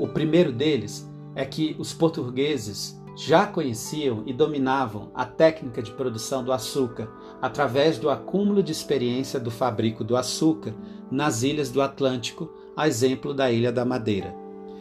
o 0.00 0.08
primeiro 0.08 0.50
deles 0.50 1.08
é 1.36 1.44
que 1.44 1.76
os 1.78 1.92
portugueses 1.92 3.00
já 3.16 3.46
conheciam 3.46 4.24
e 4.26 4.32
dominavam 4.32 5.10
a 5.14 5.24
técnica 5.24 5.80
de 5.80 5.92
produção 5.92 6.42
do 6.42 6.52
açúcar 6.52 7.08
através 7.40 7.98
do 7.98 8.10
acúmulo 8.10 8.64
de 8.64 8.72
experiência 8.72 9.38
do 9.38 9.52
fabrico 9.52 10.02
do 10.02 10.16
açúcar 10.16 10.74
nas 11.08 11.44
ilhas 11.44 11.70
do 11.70 11.80
Atlântico, 11.80 12.50
a 12.76 12.88
exemplo 12.88 13.32
da 13.32 13.52
Ilha 13.52 13.70
da 13.70 13.84
Madeira. 13.84 14.34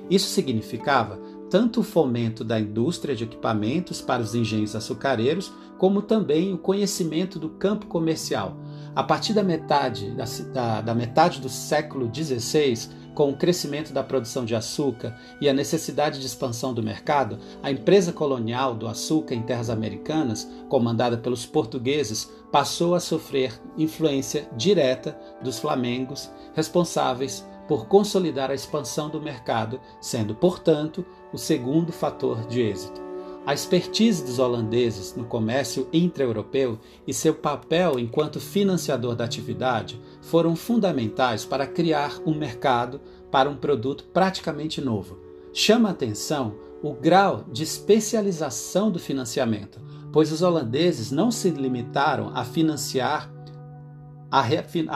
Isso 0.10 0.30
significava 0.30 1.20
tanto 1.54 1.82
o 1.82 1.84
fomento 1.84 2.44
da 2.44 2.60
indústria 2.60 3.16
de 3.16 3.26
equipamentos 3.26 4.02
para 4.02 4.24
os 4.24 4.34
engenhos 4.34 4.76
açucareiros, 4.76 5.54
como 5.78 6.02
também 6.02 6.52
o 6.52 6.58
conhecimento 6.58 7.38
do 7.38 7.48
campo 7.48 7.86
comercial. 7.86 8.58
A 8.96 9.04
partir 9.04 9.34
da 9.34 9.44
metade, 9.44 10.10
da, 10.16 10.26
da, 10.52 10.82
da 10.82 10.96
metade 10.96 11.40
do 11.40 11.50
século 11.50 12.10
XVI, 12.12 12.90
com 13.14 13.30
o 13.30 13.38
crescimento 13.38 13.94
da 13.94 14.02
produção 14.02 14.46
de 14.46 14.56
açúcar 14.56 15.16
e 15.40 15.48
a 15.48 15.54
necessidade 15.54 16.20
de 16.20 16.26
expansão 16.26 16.74
do 16.74 16.82
mercado, 16.82 17.38
a 17.62 17.70
empresa 17.70 18.12
colonial 18.12 18.74
do 18.74 18.88
açúcar 18.88 19.36
em 19.36 19.44
terras 19.44 19.70
americanas, 19.70 20.50
comandada 20.68 21.20
pelos 21.20 21.46
portugueses, 21.46 22.32
passou 22.52 22.96
a 22.96 23.00
sofrer 23.00 23.54
influência 23.78 24.50
direta 24.58 25.16
dos 25.44 25.60
flamengos, 25.60 26.32
responsáveis 26.56 27.46
por 27.74 27.88
consolidar 27.88 28.52
a 28.52 28.54
expansão 28.54 29.10
do 29.10 29.20
mercado, 29.20 29.82
sendo, 30.00 30.36
portanto, 30.36 31.04
o 31.34 31.40
segundo 31.40 31.92
fator 31.92 32.46
de 32.46 32.62
êxito. 32.62 33.02
A 33.48 33.52
expertise 33.52 34.24
dos 34.24 34.38
holandeses 34.38 35.16
no 35.16 35.26
comércio 35.26 35.90
intra-europeu 35.92 36.78
e 37.08 37.12
seu 37.12 37.34
papel 37.34 37.98
enquanto 37.98 38.40
financiador 38.40 39.16
da 39.16 39.24
atividade 39.24 40.00
foram 40.22 40.56
fundamentais 40.56 41.46
para 41.46 41.66
criar 41.66 42.20
um 42.28 42.36
mercado 42.36 43.02
para 43.32 43.50
um 43.50 43.56
produto 43.56 44.04
praticamente 44.14 44.80
novo. 44.80 45.18
Chama 45.52 45.90
atenção 45.90 46.54
o 46.84 46.94
grau 46.94 47.44
de 47.52 47.64
especialização 47.64 48.92
do 48.92 49.00
financiamento, 49.00 49.82
pois 50.12 50.32
os 50.32 50.44
holandeses 50.44 51.10
não 51.10 51.32
se 51.32 51.50
limitaram 51.50 52.30
a 52.36 52.46
financiar 52.46 53.34
a 54.30 54.42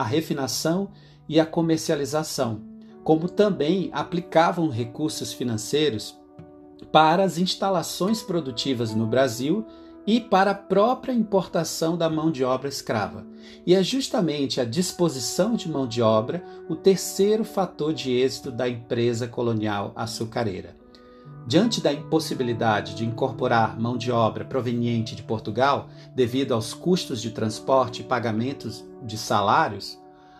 refinação 0.04 0.92
e 1.28 1.38
a 1.38 1.44
comercialização, 1.44 2.67
como 3.08 3.26
também 3.26 3.88
aplicavam 3.90 4.68
recursos 4.68 5.32
financeiros 5.32 6.14
para 6.92 7.24
as 7.24 7.38
instalações 7.38 8.22
produtivas 8.22 8.94
no 8.94 9.06
Brasil 9.06 9.64
e 10.06 10.20
para 10.20 10.50
a 10.50 10.54
própria 10.54 11.14
importação 11.14 11.96
da 11.96 12.10
mão 12.10 12.30
de 12.30 12.44
obra 12.44 12.68
escrava. 12.68 13.26
E 13.66 13.74
é 13.74 13.82
justamente 13.82 14.60
a 14.60 14.64
disposição 14.66 15.54
de 15.54 15.70
mão 15.70 15.88
de 15.88 16.02
obra 16.02 16.44
o 16.68 16.76
terceiro 16.76 17.44
fator 17.44 17.94
de 17.94 18.12
êxito 18.12 18.50
da 18.50 18.68
empresa 18.68 19.26
colonial 19.26 19.94
açucareira. 19.96 20.76
Diante 21.46 21.80
da 21.80 21.90
impossibilidade 21.90 22.94
de 22.94 23.06
incorporar 23.06 23.80
mão 23.80 23.96
de 23.96 24.12
obra 24.12 24.44
proveniente 24.44 25.16
de 25.16 25.22
Portugal, 25.22 25.88
devido 26.14 26.52
aos 26.52 26.74
custos 26.74 27.22
de 27.22 27.30
transporte 27.30 28.02
e 28.02 28.04
pagamentos 28.04 28.84
de 29.02 29.16
salários, 29.16 29.98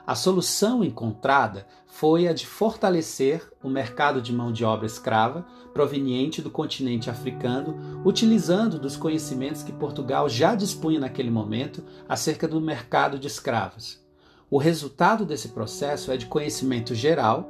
a 0.09 0.15
solução 0.15 0.83
encontrada 0.83 1.67
foi 1.87 2.27
a 2.29 2.33
de 2.33 2.47
fortalecer 2.47 3.47
o 3.63 3.69
mercado 3.69 4.23
de 4.23 4.33
mão 4.33 4.51
de 4.51 4.65
obra 4.65 4.87
escrava 4.87 5.45
proveniente 5.75 6.41
do 6.41 6.51
continente 6.51 7.11
africano, 7.11 8.01
utilizando 8.07 8.79
dos 8.79 8.97
conhecimentos 8.97 9.63
que 9.63 9.71
Portugal 9.71 10.27
já 10.27 10.55
dispunha 10.55 10.99
naquele 10.99 11.31
momento 11.31 11.85
acerca 12.09 12.49
do 12.49 12.59
mercado 12.59 13.19
de 13.19 13.27
escravos. 13.27 14.03
O 14.51 14.57
resultado 14.57 15.27
desse 15.27 15.51
processo 15.51 16.11
é 16.11 16.17
de 16.17 16.25
conhecimento 16.25 16.95
geral 16.95 17.47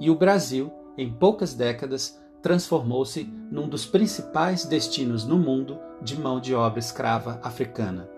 e 0.00 0.10
o 0.10 0.16
Brasil, 0.16 0.68
em 0.98 1.08
poucas 1.12 1.54
décadas, 1.54 2.20
transformou-se 2.42 3.22
num 3.52 3.68
dos 3.68 3.86
principais 3.86 4.64
destinos 4.64 5.24
no 5.24 5.38
mundo 5.38 5.78
de 6.02 6.18
mão 6.18 6.40
de 6.40 6.56
obra 6.56 6.80
escrava 6.80 7.38
africana. 7.40 8.10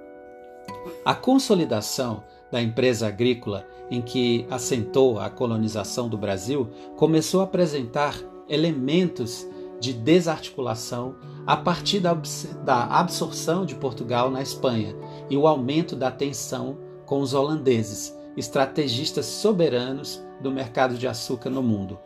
A 1.04 1.14
consolidação 1.14 2.22
da 2.50 2.60
empresa 2.62 3.06
agrícola 3.06 3.66
em 3.90 4.00
que 4.00 4.46
assentou 4.50 5.18
a 5.18 5.30
colonização 5.30 6.08
do 6.08 6.16
Brasil 6.16 6.68
começou 6.96 7.40
a 7.40 7.44
apresentar 7.44 8.16
elementos 8.48 9.46
de 9.80 9.92
desarticulação 9.92 11.16
a 11.46 11.56
partir 11.56 11.98
da, 11.98 12.84
absorção 12.84 13.66
de 13.66 13.74
Portugal 13.74 14.30
na 14.30 14.40
Espanha 14.40 14.94
e 15.28 15.36
o 15.36 15.46
aumento 15.46 15.96
da 15.96 16.10
tensão 16.10 16.78
com 17.04 17.20
os 17.20 17.34
holandeses, 17.34 18.16
estrategistas 18.36 19.26
soberanos 19.26 20.22
do 20.40 20.52
mercado 20.52 20.94
de 20.94 21.08
açúcar 21.08 21.50
no 21.50 21.62
mundo. 21.62 21.98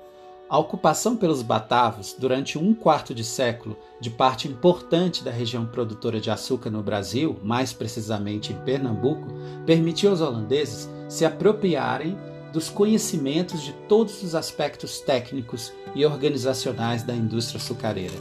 A 0.49 0.57
ocupação 0.59 1.17
pelos 1.17 1.43
batavos 1.43 2.15
durante 2.17 2.57
um 2.57 2.73
quarto 2.73 3.13
de 3.13 3.25
século 3.25 3.77
de 4.01 4.09
parte 4.09 4.47
importante 4.47 5.25
da 5.25 5.31
região 5.33 5.67
produtora 5.67 6.21
de 6.21 6.31
açúcar 6.31 6.71
no 6.71 6.85
Brasil, 6.85 7.37
mais 7.43 7.73
precisamente 7.73 8.53
em 8.53 8.57
Pernambuco, 8.59 9.27
permitiu 9.67 10.11
aos 10.11 10.21
holandeses 10.21 10.89
se 11.09 11.25
apropriarem 11.25 12.17
dos 12.53 12.71
conhecimentos 12.71 13.61
de 13.61 13.73
todos 13.89 14.23
os 14.23 14.37
aspectos 14.37 15.01
técnicos 15.01 15.73
e 15.97 16.07
organizacionais 16.07 17.03
da 17.03 17.13
indústria 17.13 17.59
açucareira. 17.59 18.15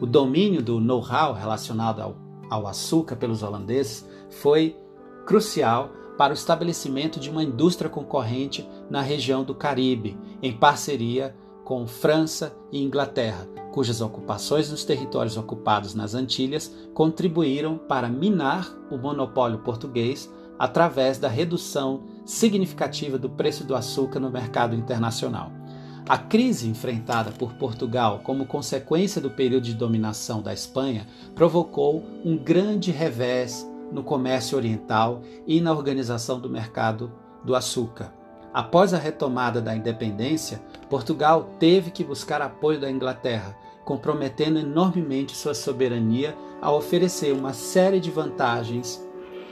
O 0.00 0.06
domínio 0.06 0.60
do 0.60 0.80
know-how 0.80 1.32
relacionado 1.32 2.00
ao, 2.00 2.16
ao 2.50 2.66
açúcar 2.66 3.14
pelos 3.14 3.44
holandeses 3.44 4.04
foi 4.28 4.76
crucial 5.24 5.92
para 6.18 6.32
o 6.32 6.34
estabelecimento 6.34 7.20
de 7.20 7.30
uma 7.30 7.44
indústria 7.44 7.88
concorrente 7.88 8.68
na 8.90 9.00
região 9.00 9.44
do 9.44 9.54
Caribe, 9.54 10.18
em 10.42 10.52
parceria 10.52 11.34
com 11.70 11.86
França 11.86 12.52
e 12.72 12.82
Inglaterra, 12.82 13.46
cujas 13.70 14.00
ocupações 14.00 14.68
nos 14.72 14.82
territórios 14.82 15.36
ocupados 15.36 15.94
nas 15.94 16.16
Antilhas 16.16 16.74
contribuíram 16.92 17.78
para 17.78 18.08
minar 18.08 18.68
o 18.90 18.98
monopólio 18.98 19.60
português 19.60 20.28
através 20.58 21.16
da 21.16 21.28
redução 21.28 22.02
significativa 22.26 23.16
do 23.16 23.30
preço 23.30 23.62
do 23.62 23.76
açúcar 23.76 24.18
no 24.18 24.32
mercado 24.32 24.74
internacional. 24.74 25.52
A 26.08 26.18
crise 26.18 26.68
enfrentada 26.68 27.30
por 27.30 27.52
Portugal 27.52 28.20
como 28.24 28.46
consequência 28.46 29.20
do 29.20 29.30
período 29.30 29.62
de 29.62 29.74
dominação 29.74 30.42
da 30.42 30.52
Espanha 30.52 31.06
provocou 31.36 32.04
um 32.24 32.36
grande 32.36 32.90
revés 32.90 33.64
no 33.92 34.02
comércio 34.02 34.58
oriental 34.58 35.22
e 35.46 35.60
na 35.60 35.70
organização 35.70 36.40
do 36.40 36.50
mercado 36.50 37.12
do 37.44 37.54
açúcar. 37.54 38.19
Após 38.52 38.92
a 38.92 38.98
retomada 38.98 39.60
da 39.60 39.76
independência, 39.76 40.60
Portugal 40.88 41.50
teve 41.58 41.90
que 41.90 42.02
buscar 42.02 42.42
apoio 42.42 42.80
da 42.80 42.90
Inglaterra, 42.90 43.56
comprometendo 43.84 44.58
enormemente 44.58 45.36
sua 45.36 45.54
soberania 45.54 46.36
ao 46.60 46.76
oferecer 46.76 47.32
uma 47.32 47.52
série 47.52 48.00
de 48.00 48.10
vantagens 48.10 49.02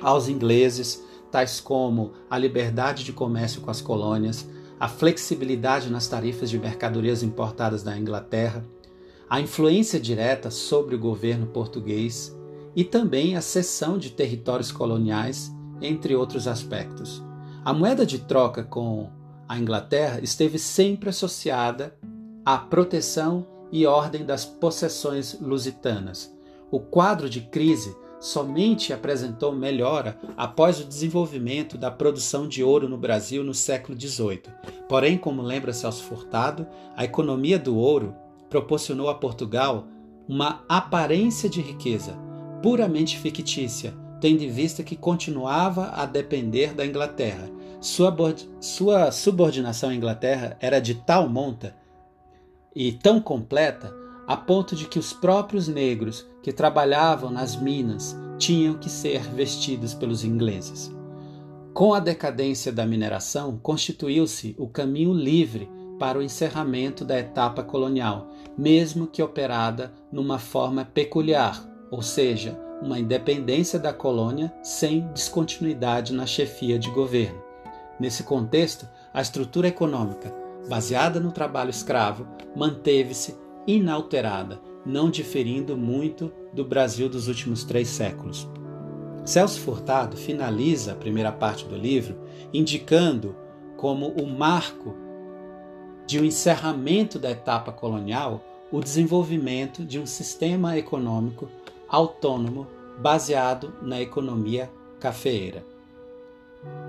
aos 0.02 0.28
ingleses, 0.28 1.04
tais 1.30 1.60
como 1.60 2.12
a 2.28 2.36
liberdade 2.36 3.04
de 3.04 3.12
comércio 3.12 3.60
com 3.60 3.70
as 3.70 3.80
colônias, 3.80 4.48
a 4.80 4.88
flexibilidade 4.88 5.90
nas 5.90 6.08
tarifas 6.08 6.50
de 6.50 6.58
mercadorias 6.58 7.22
importadas 7.22 7.82
da 7.82 7.96
Inglaterra, 7.96 8.64
a 9.28 9.40
influência 9.40 10.00
direta 10.00 10.50
sobre 10.50 10.94
o 10.94 10.98
governo 10.98 11.46
português 11.46 12.34
e 12.74 12.82
também 12.82 13.36
a 13.36 13.40
cessão 13.40 13.98
de 13.98 14.10
territórios 14.10 14.72
coloniais, 14.72 15.52
entre 15.80 16.14
outros 16.14 16.48
aspectos. 16.48 17.27
A 17.68 17.74
moeda 17.74 18.06
de 18.06 18.18
troca 18.20 18.64
com 18.64 19.10
a 19.46 19.58
Inglaterra 19.58 20.20
esteve 20.22 20.58
sempre 20.58 21.10
associada 21.10 21.94
à 22.42 22.56
proteção 22.56 23.46
e 23.70 23.84
ordem 23.84 24.24
das 24.24 24.46
possessões 24.46 25.38
lusitanas. 25.38 26.34
O 26.70 26.80
quadro 26.80 27.28
de 27.28 27.42
crise 27.42 27.94
somente 28.18 28.90
apresentou 28.90 29.52
melhora 29.52 30.18
após 30.34 30.80
o 30.80 30.84
desenvolvimento 30.84 31.76
da 31.76 31.90
produção 31.90 32.48
de 32.48 32.64
ouro 32.64 32.88
no 32.88 32.96
Brasil 32.96 33.44
no 33.44 33.52
século 33.52 34.00
XVIII. 34.00 34.44
Porém, 34.88 35.18
como 35.18 35.42
lembra 35.42 35.74
Celso 35.74 36.04
Furtado, 36.04 36.66
a 36.96 37.04
economia 37.04 37.58
do 37.58 37.76
ouro 37.76 38.14
proporcionou 38.48 39.10
a 39.10 39.14
Portugal 39.14 39.86
uma 40.26 40.64
aparência 40.70 41.50
de 41.50 41.60
riqueza 41.60 42.16
puramente 42.62 43.18
fictícia, 43.18 43.92
tendo 44.22 44.42
em 44.42 44.48
vista 44.48 44.82
que 44.82 44.96
continuava 44.96 45.90
a 45.90 46.06
depender 46.06 46.72
da 46.72 46.86
Inglaterra. 46.86 47.57
Sua, 47.80 48.14
sua 48.60 49.12
subordinação 49.12 49.90
à 49.90 49.94
Inglaterra 49.94 50.56
era 50.60 50.80
de 50.80 50.94
tal 50.94 51.28
monta 51.28 51.76
e 52.74 52.92
tão 52.92 53.20
completa 53.20 53.94
a 54.26 54.36
ponto 54.36 54.76
de 54.76 54.86
que 54.86 54.98
os 54.98 55.12
próprios 55.12 55.68
negros 55.68 56.26
que 56.42 56.52
trabalhavam 56.52 57.30
nas 57.30 57.56
minas 57.56 58.16
tinham 58.36 58.74
que 58.74 58.90
ser 58.90 59.22
vestidos 59.22 59.94
pelos 59.94 60.24
ingleses. 60.24 60.94
Com 61.72 61.94
a 61.94 62.00
decadência 62.00 62.72
da 62.72 62.84
mineração, 62.84 63.56
constituiu-se 63.56 64.54
o 64.58 64.68
caminho 64.68 65.12
livre 65.12 65.70
para 65.98 66.18
o 66.18 66.22
encerramento 66.22 67.04
da 67.04 67.18
etapa 67.18 67.62
colonial, 67.62 68.28
mesmo 68.56 69.06
que 69.06 69.22
operada 69.22 69.92
numa 70.10 70.38
forma 70.38 70.84
peculiar, 70.84 71.64
ou 71.90 72.02
seja, 72.02 72.58
uma 72.82 72.98
independência 72.98 73.78
da 73.78 73.92
colônia 73.92 74.52
sem 74.62 75.08
descontinuidade 75.12 76.12
na 76.12 76.26
chefia 76.26 76.78
de 76.78 76.90
governo. 76.90 77.47
Nesse 77.98 78.22
contexto, 78.22 78.88
a 79.12 79.20
estrutura 79.20 79.68
econômica, 79.68 80.32
baseada 80.68 81.18
no 81.18 81.32
trabalho 81.32 81.70
escravo, 81.70 82.26
manteve-se 82.54 83.36
inalterada, 83.66 84.60
não 84.84 85.10
diferindo 85.10 85.76
muito 85.76 86.32
do 86.52 86.64
Brasil 86.64 87.08
dos 87.08 87.28
últimos 87.28 87.64
três 87.64 87.88
séculos. 87.88 88.48
Celso 89.24 89.60
Furtado 89.60 90.16
finaliza 90.16 90.92
a 90.92 90.96
primeira 90.96 91.30
parte 91.30 91.66
do 91.66 91.76
livro 91.76 92.16
indicando 92.52 93.36
como 93.76 94.08
o 94.08 94.26
marco 94.26 94.94
de 96.06 96.18
um 96.18 96.24
encerramento 96.24 97.18
da 97.18 97.30
etapa 97.30 97.70
colonial 97.70 98.42
o 98.72 98.80
desenvolvimento 98.80 99.84
de 99.84 99.98
um 99.98 100.06
sistema 100.06 100.76
econômico 100.78 101.48
autônomo 101.88 102.66
baseado 102.98 103.74
na 103.82 104.00
economia 104.00 104.70
cafeeira. 104.98 105.62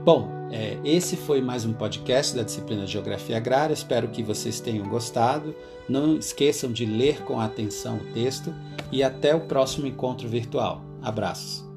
Bom, 0.04 0.30
é, 0.52 0.78
esse 0.84 1.16
foi 1.16 1.42
mais 1.42 1.66
um 1.66 1.74
podcast 1.74 2.36
da 2.36 2.44
disciplina 2.44 2.88
Geografia 2.88 3.38
Agrária. 3.38 3.74
Espero 3.74 4.08
que 4.08 4.24
vocês 4.24 4.60
tenham 4.60 4.88
gostado. 4.88 5.54
Não 5.88 6.18
esqueçam 6.18 6.72
de 6.72 6.86
ler 6.86 7.22
com 7.24 7.40
atenção 7.40 7.98
o 7.98 8.14
texto 8.14 8.54
e 8.92 9.04
até 9.04 9.36
o 9.36 9.42
próximo 9.42 9.86
encontro 9.86 10.28
virtual. 10.28 10.82
Abraços. 11.02 11.69